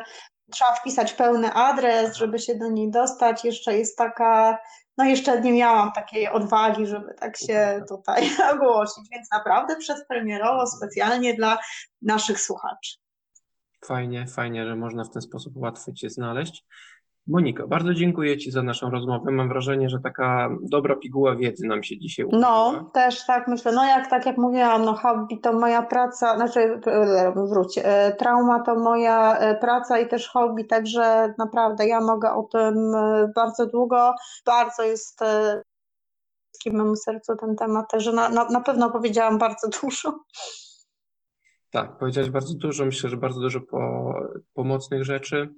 trzeba 0.53 0.73
wpisać 0.73 1.13
pełny 1.13 1.53
adres, 1.53 2.17
żeby 2.17 2.39
się 2.39 2.55
do 2.55 2.69
niej 2.71 2.91
dostać. 2.91 3.45
Jeszcze 3.45 3.79
jest 3.79 3.99
taka 3.99 4.59
no 4.99 5.05
jeszcze 5.05 5.41
nie 5.41 5.53
miałam 5.53 5.93
takiej 5.93 6.29
odwagi, 6.29 6.87
żeby 6.87 7.15
tak 7.15 7.37
się 7.37 7.85
tutaj 7.89 8.31
ogłosić, 8.55 9.05
więc 9.13 9.31
naprawdę 9.33 9.77
przedpremierowo 9.77 10.67
specjalnie 10.67 11.35
dla 11.35 11.59
naszych 12.03 12.41
słuchaczy. 12.41 12.97
Fajnie, 13.85 14.27
fajnie, 14.27 14.67
że 14.67 14.77
można 14.77 15.05
w 15.05 15.11
ten 15.11 15.23
sposób 15.23 15.57
łatwo 15.57 15.93
Cię 15.93 16.11
znaleźć. 16.11 16.65
Monika, 17.27 17.67
bardzo 17.67 17.95
dziękuję 17.95 18.39
Ci 18.39 18.51
za 18.51 18.63
naszą 18.63 18.91
rozmowę. 18.91 19.31
Mam 19.31 19.49
wrażenie, 19.49 19.89
że 19.89 20.01
taka 20.01 20.51
dobra 20.63 20.97
piguła 20.97 21.37
wiedzy 21.37 21.67
nam 21.67 21.83
się 21.83 21.99
dzisiaj 21.99 22.27
udzieliła. 22.27 22.49
No, 22.49 22.91
też 22.95 23.27
tak 23.27 23.49
myślę. 23.49 23.73
No 23.73 23.85
jak 23.85 24.11
tak 24.11 24.27
jak 24.27 24.39
mówiłam, 24.39 24.85
no 24.85 24.95
hobby 24.95 25.39
to 25.39 25.53
moja 25.53 25.83
praca, 25.83 26.37
znaczy 26.37 26.81
wróć, 27.37 27.81
e, 27.83 28.13
trauma 28.13 28.63
to 28.63 28.75
moja 28.75 29.39
e, 29.39 29.55
praca 29.55 29.99
i 29.99 30.09
też 30.09 30.29
hobby, 30.29 30.65
także 30.65 31.35
naprawdę 31.39 31.87
ja 31.87 32.01
mogę 32.01 32.33
o 32.33 32.43
tym 32.43 32.95
e, 32.95 33.33
bardzo 33.35 33.67
długo, 33.67 34.15
bardzo 34.47 34.83
jest 34.83 35.21
w 36.67 36.73
memu 36.73 36.97
sercu 36.97 37.37
ten 37.37 37.57
temat, 37.57 37.87
że 37.97 38.13
na, 38.13 38.29
na, 38.29 38.45
na 38.45 38.61
pewno 38.61 38.91
powiedziałam 38.91 39.39
bardzo 39.39 39.69
dużo. 39.83 40.19
Tak, 41.71 41.99
powiedziałeś 41.99 42.31
bardzo 42.31 42.55
dużo, 42.55 42.85
myślę, 42.85 43.11
że 43.11 43.17
bardzo 43.17 43.41
dużo 43.41 43.61
po, 43.61 44.13
pomocnych 44.55 45.05
rzeczy. 45.05 45.55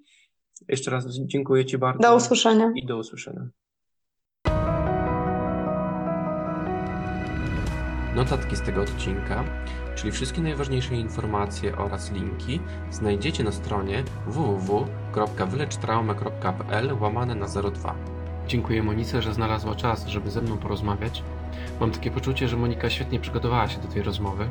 Jeszcze 0.68 0.90
raz 0.90 1.06
dziękuję 1.08 1.64
Ci 1.64 1.78
bardzo. 1.78 2.02
Do 2.02 2.16
usłyszenia. 2.16 2.72
I 2.74 2.86
do 2.86 2.98
usłyszenia. 2.98 3.48
Notatki 8.16 8.56
z 8.56 8.62
tego 8.62 8.82
odcinka, 8.82 9.44
czyli 9.94 10.12
wszystkie 10.12 10.42
najważniejsze 10.42 10.94
informacje 10.94 11.76
oraz 11.76 12.12
linki 12.12 12.60
znajdziecie 12.90 13.44
na 13.44 13.52
stronie 13.52 14.04
www.wylecztraumę.pl 14.26 16.96
łamane 17.00 17.34
na 17.34 17.46
02. 17.46 17.94
Dziękuję 18.48 18.82
Monice, 18.82 19.22
że 19.22 19.34
znalazła 19.34 19.74
czas, 19.74 20.06
żeby 20.06 20.30
ze 20.30 20.42
mną 20.42 20.58
porozmawiać. 20.58 21.22
Mam 21.80 21.90
takie 21.90 22.10
poczucie, 22.10 22.48
że 22.48 22.56
Monika 22.56 22.90
świetnie 22.90 23.20
przygotowała 23.20 23.68
się 23.68 23.80
do 23.80 23.88
tej 23.88 24.02
rozmowy. 24.02 24.48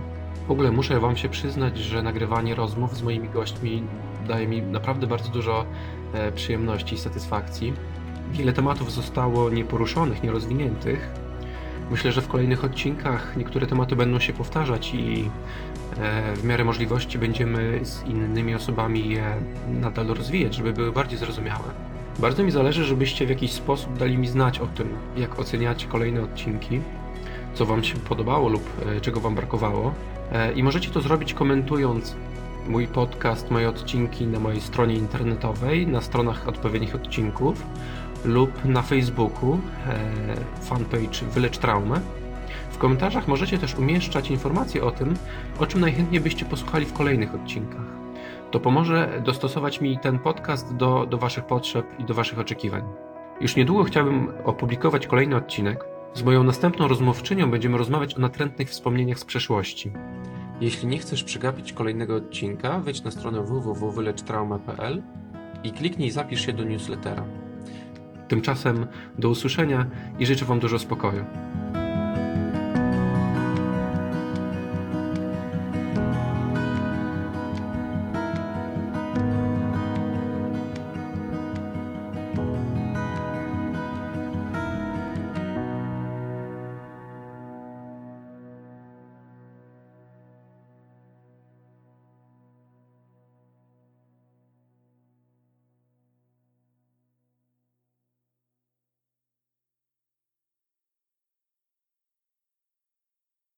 W 0.48 0.52
ogóle 0.52 0.72
muszę 0.72 1.00
Wam 1.00 1.18
się 1.18 1.30
przyznać, 1.30 1.78
że 1.78 2.04
nagrywanie 2.04 2.56
rozmów 2.56 2.98
z 2.98 3.02
moimi 3.02 3.30
gośćmi 3.30 3.84
daje 4.28 4.48
mi 4.48 4.62
naprawdę 4.62 5.08
bardzo 5.08 5.30
dużo 5.30 5.66
e, 6.14 6.32
przyjemności 6.32 6.96
i 6.96 6.98
satysfakcji. 6.98 7.74
Wiele 8.32 8.54
tematów 8.54 8.92
zostało 8.92 9.50
nieporuszonych, 9.50 10.24
nierozwiniętych. 10.24 11.10
Myślę, 11.92 12.12
że 12.12 12.22
w 12.22 12.28
kolejnych 12.28 12.64
odcinkach 12.64 13.38
niektóre 13.38 13.68
tematy 13.68 13.96
będą 13.96 14.20
się 14.20 14.34
powtarzać 14.34 14.94
i 14.94 15.30
e, 15.98 16.36
w 16.36 16.44
miarę 16.44 16.64
możliwości 16.64 17.18
będziemy 17.18 17.80
z 17.84 18.04
innymi 18.04 18.56
osobami 18.56 19.10
je 19.10 19.36
nadal 19.68 20.08
rozwijać, 20.08 20.56
żeby 20.56 20.74
były 20.74 20.92
bardziej 20.92 21.20
zrozumiałe. 21.20 21.64
Bardzo 22.20 22.44
mi 22.44 22.52
zależy, 22.52 22.84
żebyście 22.84 23.26
w 23.26 23.30
jakiś 23.30 23.52
sposób 23.52 23.98
dali 23.98 24.18
mi 24.18 24.28
znać 24.28 24.60
o 24.60 24.68
tym, 24.68 24.90
jak 25.18 25.40
oceniacie 25.40 25.88
kolejne 25.88 26.22
odcinki, 26.22 26.80
co 27.54 27.66
Wam 27.66 27.84
się 27.84 27.96
podobało 27.96 28.50
lub 28.50 28.64
e, 28.86 29.02
czego 29.02 29.20
Wam 29.20 29.36
brakowało. 29.36 29.94
I 30.56 30.64
możecie 30.64 30.90
to 30.90 31.02
zrobić 31.02 31.34
komentując 31.34 32.16
mój 32.68 32.88
podcast, 32.88 33.52
moje 33.52 33.70
odcinki 33.70 34.28
na 34.28 34.40
mojej 34.40 34.62
stronie 34.62 34.96
internetowej, 34.96 35.88
na 35.88 36.02
stronach 36.02 36.48
odpowiednich 36.48 36.96
odcinków 36.96 37.66
lub 38.26 38.66
na 38.66 38.82
Facebooku 38.82 39.60
e, 39.88 40.62
fanpage 40.62 41.26
Wylecz 41.32 41.58
Traumę. 41.58 42.02
W 42.72 42.78
komentarzach 42.78 43.28
możecie 43.28 43.58
też 43.58 43.76
umieszczać 43.76 44.32
informacje 44.32 44.84
o 44.84 44.92
tym, 44.92 45.14
o 45.60 45.66
czym 45.66 45.82
najchętniej 45.82 46.22
byście 46.22 46.46
posłuchali 46.46 46.86
w 46.86 46.94
kolejnych 46.94 47.36
odcinkach. 47.36 47.86
To 48.52 48.60
pomoże 48.60 49.22
dostosować 49.26 49.82
mi 49.82 50.00
ten 50.00 50.20
podcast 50.20 50.76
do, 50.76 51.06
do 51.06 51.18
Waszych 51.18 51.46
potrzeb 51.46 51.86
i 52.00 52.04
do 52.04 52.14
Waszych 52.14 52.40
oczekiwań. 52.40 52.84
Już 53.42 53.56
niedługo 53.56 53.84
chciałbym 53.84 54.34
opublikować 54.44 55.08
kolejny 55.08 55.36
odcinek. 55.36 55.86
Z 56.14 56.24
moją 56.24 56.44
następną 56.44 56.88
rozmówczynią 56.88 57.52
będziemy 57.52 57.78
rozmawiać 57.78 58.16
o 58.16 58.20
natrętnych 58.20 58.70
wspomnieniach 58.70 59.20
z 59.20 59.26
przeszłości. 59.26 59.92
Jeśli 60.62 60.88
nie 60.88 60.98
chcesz 60.98 61.24
przegapić 61.24 61.74
kolejnego 61.74 62.16
odcinka, 62.16 62.80
wejdź 62.80 63.04
na 63.04 63.12
stronę 63.12 63.42
www.wylecztrauma.pl 63.42 65.02
i 65.64 65.72
kliknij 65.72 66.12
zapisz 66.12 66.46
się 66.46 66.54
do 66.54 66.64
newslettera. 66.64 67.26
Tymczasem 68.28 68.88
do 69.20 69.30
usłyszenia 69.30 69.86
i 70.20 70.26
życzę 70.26 70.46
Wam 70.46 70.60
dużo 70.60 70.80
spokoju. 70.80 71.26